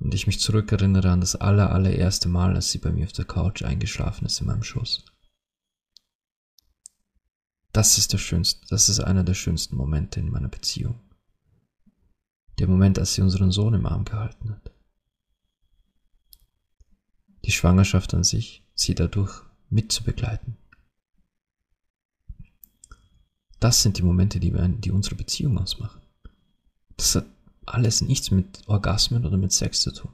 und 0.00 0.14
ich 0.14 0.26
mich 0.26 0.40
zurückerinnere 0.40 1.10
an 1.10 1.20
das 1.20 1.36
aller, 1.36 1.70
allererste 1.70 2.28
Mal, 2.28 2.54
als 2.54 2.70
sie 2.70 2.78
bei 2.78 2.92
mir 2.92 3.04
auf 3.04 3.12
der 3.12 3.24
Couch 3.24 3.62
eingeschlafen 3.62 4.26
ist 4.26 4.40
in 4.40 4.46
meinem 4.46 4.62
Schoß. 4.62 5.04
Das 7.72 7.98
ist 7.98 8.12
der 8.12 8.18
schönste, 8.18 8.64
das 8.68 8.88
ist 8.88 9.00
einer 9.00 9.24
der 9.24 9.34
schönsten 9.34 9.76
Momente 9.76 10.20
in 10.20 10.30
meiner 10.30 10.48
Beziehung. 10.48 11.00
Der 12.58 12.68
Moment, 12.68 12.98
als 12.98 13.14
sie 13.14 13.22
unseren 13.22 13.50
Sohn 13.50 13.74
im 13.74 13.86
Arm 13.86 14.04
gehalten 14.04 14.50
hat. 14.50 14.70
Die 17.44 17.50
Schwangerschaft 17.50 18.14
an 18.14 18.22
sich, 18.22 18.64
sie 18.74 18.94
dadurch 18.94 19.42
mitzubegleiten. 19.70 20.56
Das 23.58 23.82
sind 23.82 23.98
die 23.98 24.02
Momente, 24.02 24.38
die, 24.38 24.52
wir, 24.52 24.68
die 24.68 24.92
unsere 24.92 25.16
Beziehung 25.16 25.58
ausmachen. 25.58 26.00
Das 26.96 27.16
hat 27.16 27.26
alles 27.66 28.00
nichts 28.00 28.30
mit 28.30 28.62
Orgasmen 28.66 29.24
oder 29.24 29.36
mit 29.36 29.52
Sex 29.52 29.80
zu 29.80 29.92
tun. 29.92 30.12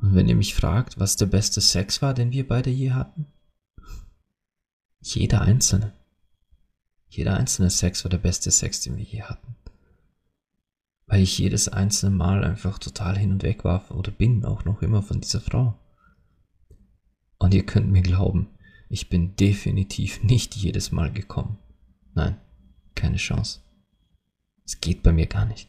Und 0.00 0.14
wenn 0.14 0.28
ihr 0.28 0.36
mich 0.36 0.54
fragt, 0.54 0.98
was 0.98 1.16
der 1.16 1.26
beste 1.26 1.60
Sex 1.60 2.00
war, 2.00 2.14
den 2.14 2.32
wir 2.32 2.46
beide 2.48 2.70
je 2.70 2.92
hatten, 2.92 3.26
jeder 5.00 5.42
einzelne. 5.42 5.92
Jeder 7.08 7.36
einzelne 7.36 7.70
Sex 7.70 8.04
war 8.04 8.10
der 8.10 8.18
beste 8.18 8.50
Sex, 8.50 8.80
den 8.82 8.96
wir 8.96 9.04
je 9.04 9.22
hatten. 9.22 9.56
Weil 11.06 11.22
ich 11.22 11.38
jedes 11.38 11.68
einzelne 11.68 12.14
Mal 12.14 12.44
einfach 12.44 12.78
total 12.78 13.18
hin 13.18 13.32
und 13.32 13.42
weg 13.42 13.64
war 13.64 13.90
oder 13.90 14.12
bin 14.12 14.44
auch 14.44 14.64
noch 14.64 14.80
immer 14.82 15.02
von 15.02 15.20
dieser 15.20 15.40
Frau. 15.40 15.76
Und 17.38 17.54
ihr 17.54 17.66
könnt 17.66 17.90
mir 17.90 18.02
glauben, 18.02 18.48
ich 18.88 19.08
bin 19.08 19.34
definitiv 19.36 20.22
nicht 20.22 20.54
jedes 20.56 20.92
Mal 20.92 21.10
gekommen. 21.12 21.58
Nein, 22.14 22.36
keine 22.94 23.16
Chance. 23.16 23.60
Es 24.70 24.80
geht 24.80 25.02
bei 25.02 25.10
mir 25.10 25.26
gar 25.26 25.46
nicht. 25.46 25.68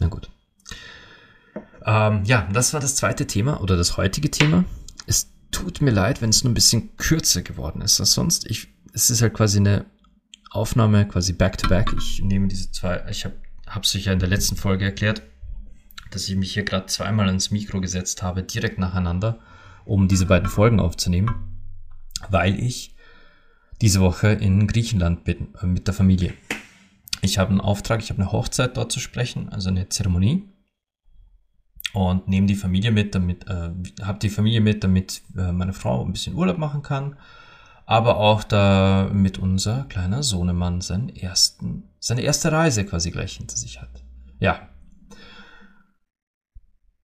Na 0.00 0.08
gut. 0.08 0.28
Ähm, 1.84 2.24
ja, 2.24 2.48
das 2.52 2.72
war 2.74 2.80
das 2.80 2.96
zweite 2.96 3.28
Thema 3.28 3.60
oder 3.60 3.76
das 3.76 3.96
heutige 3.96 4.32
Thema. 4.32 4.64
Es 5.06 5.32
tut 5.52 5.80
mir 5.80 5.92
leid, 5.92 6.22
wenn 6.22 6.30
es 6.30 6.42
nur 6.42 6.50
ein 6.50 6.54
bisschen 6.54 6.96
kürzer 6.96 7.42
geworden 7.42 7.82
ist 7.82 8.00
als 8.00 8.14
sonst. 8.14 8.50
Ich, 8.50 8.74
es 8.94 9.10
ist 9.10 9.22
halt 9.22 9.34
quasi 9.34 9.58
eine 9.58 9.86
Aufnahme, 10.50 11.06
quasi 11.06 11.32
back-to-back. 11.32 11.90
-back. 11.90 11.98
Ich 11.98 12.20
nehme 12.24 12.48
diese 12.48 12.72
zwei, 12.72 13.04
ich 13.08 13.24
habe 13.24 13.36
es 13.80 13.94
euch 13.94 14.06
ja 14.06 14.12
in 14.12 14.18
der 14.18 14.28
letzten 14.28 14.56
Folge 14.56 14.86
erklärt, 14.86 15.22
dass 16.10 16.28
ich 16.28 16.34
mich 16.34 16.52
hier 16.52 16.64
gerade 16.64 16.86
zweimal 16.86 17.28
ins 17.28 17.52
Mikro 17.52 17.80
gesetzt 17.80 18.24
habe, 18.24 18.42
direkt 18.42 18.80
nacheinander, 18.80 19.38
um 19.84 20.08
diese 20.08 20.26
beiden 20.26 20.48
Folgen 20.48 20.80
aufzunehmen. 20.80 21.60
weil 22.28 22.58
ich 22.58 22.91
diese 23.82 24.00
Woche 24.00 24.28
in 24.28 24.68
Griechenland 24.68 25.24
bin 25.24 25.48
äh, 25.60 25.66
mit 25.66 25.88
der 25.88 25.94
Familie. 25.94 26.32
Ich 27.20 27.38
habe 27.38 27.50
einen 27.50 27.60
Auftrag, 27.60 28.00
ich 28.00 28.10
habe 28.10 28.22
eine 28.22 28.32
Hochzeit 28.32 28.76
dort 28.76 28.92
zu 28.92 29.00
sprechen, 29.00 29.48
also 29.50 29.68
eine 29.68 29.88
Zeremonie. 29.88 30.48
Und 31.92 32.26
nehme 32.26 32.46
die 32.46 32.54
Familie 32.54 32.90
mit, 32.90 33.14
damit, 33.14 33.46
äh, 33.48 33.70
habe 34.02 34.18
die 34.20 34.30
Familie 34.30 34.60
mit, 34.60 34.82
damit 34.82 35.22
äh, 35.36 35.52
meine 35.52 35.74
Frau 35.74 36.02
ein 36.04 36.12
bisschen 36.12 36.34
Urlaub 36.34 36.56
machen 36.58 36.82
kann. 36.82 37.16
Aber 37.84 38.16
auch 38.16 38.44
damit 38.44 39.38
unser 39.38 39.84
kleiner 39.88 40.22
Sohnemann 40.22 40.80
seinen 40.80 41.08
ersten, 41.10 41.88
seine 41.98 42.22
erste 42.22 42.52
Reise 42.52 42.86
quasi 42.86 43.10
gleich 43.10 43.36
hinter 43.36 43.56
sich 43.56 43.82
hat. 43.82 44.04
Ja. 44.38 44.68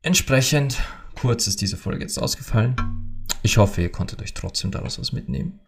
Entsprechend 0.00 0.78
kurz 1.16 1.48
ist 1.48 1.60
diese 1.60 1.76
Folge 1.76 2.02
jetzt 2.02 2.18
ausgefallen. 2.18 2.76
Ich 3.42 3.58
hoffe, 3.58 3.82
ihr 3.82 3.92
konntet 3.92 4.22
euch 4.22 4.32
trotzdem 4.32 4.70
daraus 4.70 4.98
was 4.98 5.12
mitnehmen. 5.12 5.60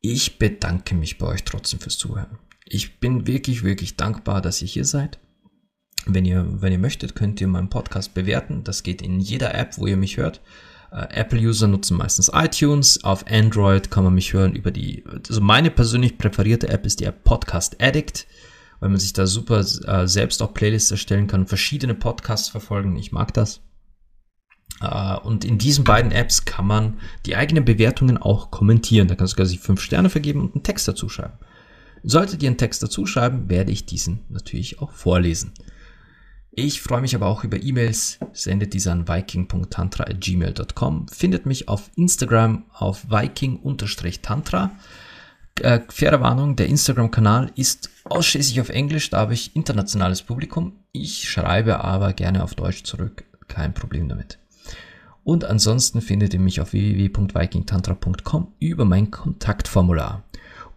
Ich 0.00 0.38
bedanke 0.38 0.94
mich 0.94 1.18
bei 1.18 1.26
euch 1.26 1.44
trotzdem 1.44 1.80
fürs 1.80 1.98
Zuhören. 1.98 2.38
Ich 2.64 3.00
bin 3.00 3.26
wirklich, 3.26 3.62
wirklich 3.62 3.96
dankbar, 3.96 4.40
dass 4.40 4.60
ihr 4.62 4.68
hier 4.68 4.84
seid. 4.84 5.18
Wenn 6.06 6.24
ihr, 6.24 6.46
wenn 6.62 6.72
ihr 6.72 6.78
möchtet, 6.78 7.14
könnt 7.14 7.40
ihr 7.40 7.48
meinen 7.48 7.70
Podcast 7.70 8.14
bewerten. 8.14 8.62
Das 8.62 8.82
geht 8.82 9.02
in 9.02 9.18
jeder 9.20 9.54
App, 9.54 9.78
wo 9.78 9.86
ihr 9.86 9.96
mich 9.96 10.16
hört. 10.16 10.40
Äh, 10.92 11.20
Apple-User 11.20 11.66
nutzen 11.66 11.96
meistens 11.96 12.30
iTunes. 12.32 13.02
Auf 13.02 13.26
Android 13.28 13.90
kann 13.90 14.04
man 14.04 14.14
mich 14.14 14.32
hören 14.32 14.54
über 14.54 14.70
die, 14.70 15.04
also 15.28 15.40
meine 15.40 15.70
persönlich 15.70 16.18
präferierte 16.18 16.68
App 16.68 16.86
ist 16.86 17.00
die 17.00 17.04
App 17.04 17.24
Podcast 17.24 17.82
Addict, 17.82 18.26
weil 18.80 18.90
man 18.90 19.00
sich 19.00 19.12
da 19.12 19.26
super 19.26 19.60
äh, 19.60 20.06
selbst 20.06 20.42
auch 20.42 20.54
Playlists 20.54 20.90
erstellen 20.90 21.26
kann, 21.26 21.46
verschiedene 21.46 21.94
Podcasts 21.94 22.48
verfolgen. 22.48 22.96
Ich 22.96 23.10
mag 23.12 23.34
das. 23.34 23.60
Uh, 24.82 25.18
und 25.22 25.46
in 25.46 25.56
diesen 25.56 25.84
beiden 25.84 26.12
Apps 26.12 26.44
kann 26.44 26.66
man 26.66 26.98
die 27.24 27.34
eigenen 27.34 27.64
Bewertungen 27.64 28.18
auch 28.18 28.50
kommentieren. 28.50 29.08
Da 29.08 29.14
kannst 29.14 29.32
du 29.32 29.38
quasi 29.38 29.56
fünf 29.56 29.80
Sterne 29.80 30.10
vergeben 30.10 30.42
und 30.42 30.54
einen 30.54 30.64
Text 30.64 30.86
dazu 30.86 31.08
schreiben. 31.08 31.38
Solltet 32.02 32.42
ihr 32.42 32.50
einen 32.50 32.58
Text 32.58 32.82
dazu 32.82 33.06
schreiben, 33.06 33.48
werde 33.48 33.72
ich 33.72 33.86
diesen 33.86 34.20
natürlich 34.28 34.80
auch 34.80 34.92
vorlesen. 34.92 35.52
Ich 36.50 36.80
freue 36.80 37.00
mich 37.00 37.14
aber 37.14 37.26
auch 37.26 37.44
über 37.44 37.62
E-Mails. 37.62 38.18
Sendet 38.32 38.74
diese 38.74 38.92
an 38.92 39.08
viking.tantra.gmail.com. 39.08 41.08
Findet 41.08 41.46
mich 41.46 41.68
auf 41.68 41.90
Instagram 41.96 42.64
auf 42.72 43.10
viking-tantra. 43.10 44.72
Äh, 45.60 45.80
faire 45.88 46.20
Warnung, 46.20 46.56
der 46.56 46.68
Instagram-Kanal 46.68 47.50
ist 47.56 47.90
ausschließlich 48.04 48.60
auf 48.60 48.68
Englisch, 48.68 49.10
da 49.10 49.18
habe 49.18 49.34
ich 49.34 49.56
internationales 49.56 50.22
Publikum. 50.22 50.74
Ich 50.92 51.28
schreibe 51.28 51.82
aber 51.82 52.12
gerne 52.12 52.44
auf 52.44 52.54
Deutsch 52.54 52.84
zurück, 52.84 53.24
kein 53.48 53.72
Problem 53.72 54.08
damit. 54.08 54.38
Und 55.26 55.44
ansonsten 55.44 56.02
findet 56.02 56.34
ihr 56.34 56.38
mich 56.38 56.60
auf 56.60 56.72
www.vikingtantra.com 56.72 58.52
über 58.60 58.84
mein 58.84 59.10
Kontaktformular. 59.10 60.22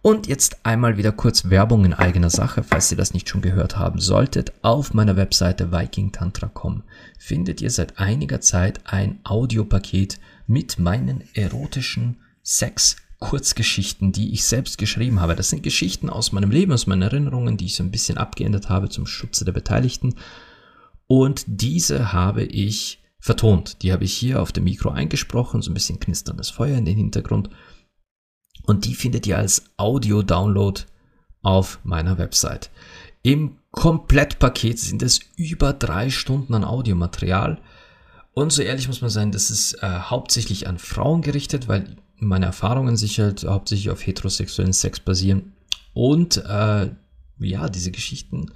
Und 0.02 0.26
jetzt 0.26 0.66
einmal 0.66 0.96
wieder 0.96 1.12
kurz 1.12 1.50
Werbung 1.50 1.84
in 1.84 1.94
eigener 1.94 2.30
Sache, 2.30 2.64
falls 2.64 2.90
ihr 2.90 2.96
das 2.96 3.14
nicht 3.14 3.28
schon 3.28 3.42
gehört 3.42 3.78
haben 3.78 4.00
solltet. 4.00 4.52
Auf 4.62 4.92
meiner 4.92 5.14
Webseite 5.14 5.70
vikingtantra.com 5.70 6.82
findet 7.16 7.60
ihr 7.62 7.70
seit 7.70 8.00
einiger 8.00 8.40
Zeit 8.40 8.80
ein 8.86 9.20
Audiopaket 9.22 10.18
mit 10.48 10.80
meinen 10.80 11.22
erotischen 11.34 12.16
Sex 12.42 12.96
Kurzgeschichten, 13.20 14.10
die 14.10 14.32
ich 14.32 14.42
selbst 14.42 14.78
geschrieben 14.78 15.20
habe. 15.20 15.36
Das 15.36 15.50
sind 15.50 15.62
Geschichten 15.62 16.10
aus 16.10 16.32
meinem 16.32 16.50
Leben, 16.50 16.72
aus 16.72 16.88
meinen 16.88 17.02
Erinnerungen, 17.02 17.56
die 17.56 17.66
ich 17.66 17.76
so 17.76 17.84
ein 17.84 17.92
bisschen 17.92 18.18
abgeändert 18.18 18.68
habe 18.68 18.88
zum 18.88 19.06
Schutze 19.06 19.44
der 19.44 19.52
Beteiligten. 19.52 20.16
Und 21.06 21.44
diese 21.46 22.12
habe 22.12 22.42
ich 22.42 23.00
vertont. 23.20 23.82
Die 23.82 23.92
habe 23.92 24.04
ich 24.04 24.14
hier 24.14 24.40
auf 24.40 24.52
dem 24.52 24.64
Mikro 24.64 24.90
eingesprochen, 24.90 25.62
so 25.62 25.70
ein 25.70 25.74
bisschen 25.74 26.00
knisterndes 26.00 26.50
Feuer 26.50 26.76
in 26.76 26.84
den 26.84 26.96
Hintergrund. 26.96 27.50
Und 28.66 28.84
die 28.84 28.94
findet 28.94 29.26
ihr 29.26 29.38
als 29.38 29.64
Audio-Download 29.76 30.82
auf 31.42 31.80
meiner 31.84 32.18
Website. 32.18 32.70
Im 33.22 33.58
Komplettpaket 33.72 34.78
sind 34.78 35.02
es 35.02 35.20
über 35.36 35.72
drei 35.72 36.10
Stunden 36.10 36.54
an 36.54 36.64
Audiomaterial. 36.64 37.60
Und 38.32 38.52
so 38.52 38.62
ehrlich 38.62 38.88
muss 38.88 39.00
man 39.00 39.10
sein, 39.10 39.32
das 39.32 39.50
ist 39.50 39.74
äh, 39.82 39.86
hauptsächlich 39.86 40.66
an 40.66 40.78
Frauen 40.78 41.22
gerichtet, 41.22 41.68
weil 41.68 41.96
meine 42.16 42.46
Erfahrungen 42.46 42.96
sich 42.96 43.18
halt 43.20 43.44
hauptsächlich 43.44 43.90
auf 43.90 44.06
heterosexuellen 44.06 44.72
Sex 44.72 45.00
basieren. 45.00 45.52
Und 45.92 46.38
äh, 46.38 46.90
ja, 47.38 47.68
diese 47.68 47.90
Geschichten 47.90 48.50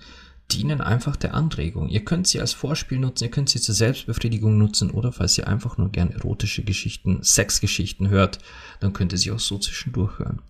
dienen 0.53 0.81
einfach 0.81 1.17
der 1.17 1.35
Anregung. 1.35 1.89
Ihr 1.89 2.05
könnt 2.05 2.27
sie 2.27 2.41
als 2.41 2.53
Vorspiel 2.53 2.99
nutzen, 2.99 3.25
ihr 3.25 3.31
könnt 3.31 3.49
sie 3.49 3.61
zur 3.61 3.75
Selbstbefriedigung 3.75 4.59
nutzen 4.59 4.91
oder 4.91 5.13
falls 5.13 5.39
ihr 5.39 5.49
einfach 5.49 5.79
nur 5.79 5.91
gern 5.91 6.11
erotische 6.11 6.63
Geschichten, 6.63 7.23
Sexgeschichten 7.23 8.09
hört, 8.09 8.39
dann 8.81 8.93
könnt 8.93 9.13
ihr 9.13 9.19
sie 9.19 9.33
auch 9.33 9.41
so 9.41 9.59
zwischendurch 9.59 10.19
hören. 10.19 10.43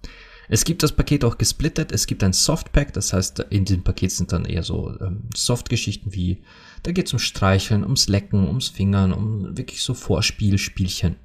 Es 0.48 0.64
gibt 0.64 0.82
das 0.82 0.92
Paket 0.92 1.24
auch 1.24 1.38
gesplittet. 1.38 1.90
Es 1.92 2.06
gibt 2.06 2.22
ein 2.22 2.32
Softpack, 2.32 2.92
das 2.92 3.12
heißt, 3.12 3.46
in 3.50 3.64
diesem 3.64 3.82
Paket 3.82 4.12
sind 4.12 4.32
dann 4.32 4.44
eher 4.44 4.62
so 4.62 4.94
ähm, 5.00 5.28
Softgeschichten 5.34 6.12
wie, 6.12 6.42
da 6.82 6.92
geht 6.92 7.06
es 7.06 7.12
um 7.12 7.18
Streicheln, 7.18 7.82
ums 7.82 8.08
Lecken, 8.08 8.46
ums 8.46 8.68
Fingern, 8.68 9.12
um 9.12 9.56
wirklich 9.56 9.82
so 9.82 9.94
Vorspielspielchen. 9.94 11.16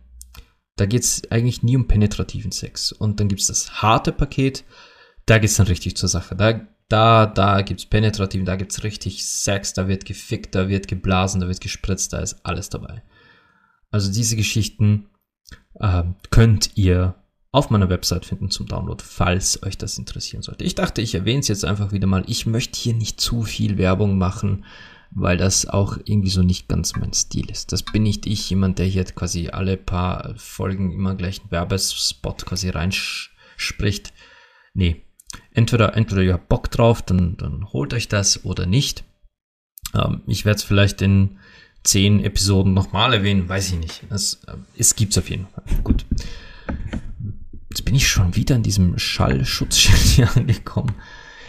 Da 0.77 0.85
geht 0.85 1.03
es 1.03 1.29
eigentlich 1.29 1.63
nie 1.63 1.75
um 1.75 1.87
penetrativen 1.87 2.53
Sex. 2.53 2.93
Und 2.93 3.19
dann 3.19 3.27
gibt 3.27 3.41
es 3.41 3.47
das 3.47 3.81
harte 3.81 4.13
Paket, 4.13 4.63
da 5.25 5.37
geht 5.37 5.49
es 5.49 5.57
dann 5.57 5.67
richtig 5.67 5.97
zur 5.97 6.07
Sache. 6.07 6.35
Da 6.35 6.61
da, 6.89 7.27
da 7.27 7.61
gibt's 7.61 7.85
penetrativ, 7.85 8.43
da 8.43 8.55
gibt's 8.55 8.83
richtig 8.83 9.25
Sex, 9.25 9.73
da 9.73 9.87
wird 9.87 10.05
gefickt, 10.05 10.55
da 10.55 10.67
wird 10.67 10.87
geblasen, 10.87 11.39
da 11.39 11.47
wird 11.47 11.61
gespritzt, 11.61 12.13
da 12.13 12.19
ist 12.19 12.43
alles 12.43 12.69
dabei. 12.69 13.03
Also 13.91 14.11
diese 14.11 14.35
Geschichten 14.35 15.09
äh, 15.79 16.03
könnt 16.31 16.71
ihr 16.75 17.15
auf 17.51 17.69
meiner 17.69 17.89
Website 17.89 18.25
finden 18.25 18.51
zum 18.51 18.67
Download, 18.67 19.03
falls 19.03 19.63
euch 19.63 19.77
das 19.77 19.97
interessieren 19.97 20.43
sollte. 20.43 20.63
Ich 20.63 20.75
dachte, 20.75 21.01
ich 21.01 21.15
erwähne 21.15 21.39
es 21.39 21.47
jetzt 21.47 21.65
einfach 21.65 21.91
wieder 21.91 22.07
mal. 22.07 22.23
Ich 22.27 22.45
möchte 22.45 22.77
hier 22.77 22.93
nicht 22.93 23.21
zu 23.21 23.43
viel 23.43 23.77
Werbung 23.77 24.17
machen, 24.17 24.65
weil 25.11 25.37
das 25.37 25.67
auch 25.67 25.97
irgendwie 26.05 26.29
so 26.29 26.43
nicht 26.43 26.67
ganz 26.67 26.95
mein 26.95 27.13
Stil 27.13 27.49
ist. 27.49 27.71
Das 27.71 27.83
bin 27.83 28.03
nicht 28.03 28.27
ich, 28.27 28.49
jemand, 28.49 28.77
der 28.77 28.85
hier 28.85 29.03
quasi 29.05 29.49
alle 29.49 29.77
paar 29.77 30.35
Folgen 30.37 30.91
immer 30.91 31.15
gleich 31.15 31.41
einen 31.41 31.51
Werbespot 31.51 32.45
quasi 32.45 32.69
reinspricht. 32.69 34.13
Nee, 34.75 35.03
entweder, 35.51 35.95
entweder 35.95 36.21
ihr 36.21 36.33
habt 36.33 36.49
Bock 36.49 36.71
drauf, 36.71 37.01
dann, 37.01 37.37
dann 37.37 37.71
holt 37.71 37.93
euch 37.93 38.07
das 38.07 38.45
oder 38.45 38.65
nicht. 38.65 39.03
Ähm, 39.93 40.21
ich 40.27 40.45
werde 40.45 40.57
es 40.57 40.63
vielleicht 40.63 41.01
in 41.01 41.37
zehn 41.83 42.23
Episoden 42.23 42.73
nochmal 42.73 43.13
erwähnen, 43.13 43.47
weiß 43.47 43.71
ich 43.71 43.79
nicht. 43.79 44.03
Das, 44.09 44.41
äh, 44.47 44.55
es 44.77 44.95
gibt's 44.95 45.17
auf 45.17 45.29
jeden 45.29 45.47
Fall. 45.47 45.63
Gut. 45.83 46.05
Jetzt 47.69 47.85
bin 47.85 47.95
ich 47.95 48.07
schon 48.07 48.35
wieder 48.35 48.55
an 48.55 48.63
diesem 48.63 48.97
Schallschutzschild 48.97 49.97
hier 50.15 50.35
angekommen. 50.35 50.93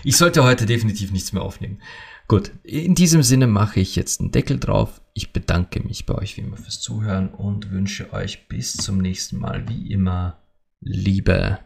Ich 0.05 0.17
sollte 0.17 0.45
heute 0.45 0.67
definitiv 0.67 1.13
nichts 1.13 1.33
mehr 1.33 1.43
aufnehmen. 1.43 1.81
Gut, 2.29 2.53
in 2.63 2.95
diesem 2.95 3.23
Sinne 3.23 3.49
mache 3.49 3.81
ich 3.81 3.97
jetzt 3.97 4.21
einen 4.21 4.31
Deckel 4.31 4.59
drauf. 4.59 5.01
Ich 5.15 5.33
bedanke 5.33 5.81
mich 5.83 6.07
bei 6.07 6.15
euch 6.15 6.37
wie 6.37 6.43
immer 6.43 6.57
fürs 6.57 6.81
Zuhören 6.81 7.29
und 7.31 7.71
wünsche 7.71 8.13
euch 8.13 8.47
bis 8.47 8.75
zum 8.77 8.99
nächsten 8.99 9.39
Mal 9.39 9.69
wie 9.69 9.91
immer 9.91 10.39
Liebe, 10.81 11.59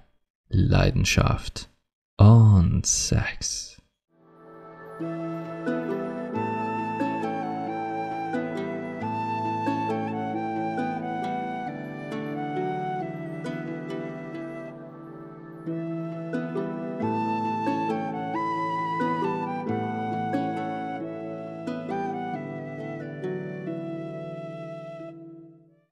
Leidenschaft 0.49 1.69
und 2.17 2.87
Sex. 2.87 3.74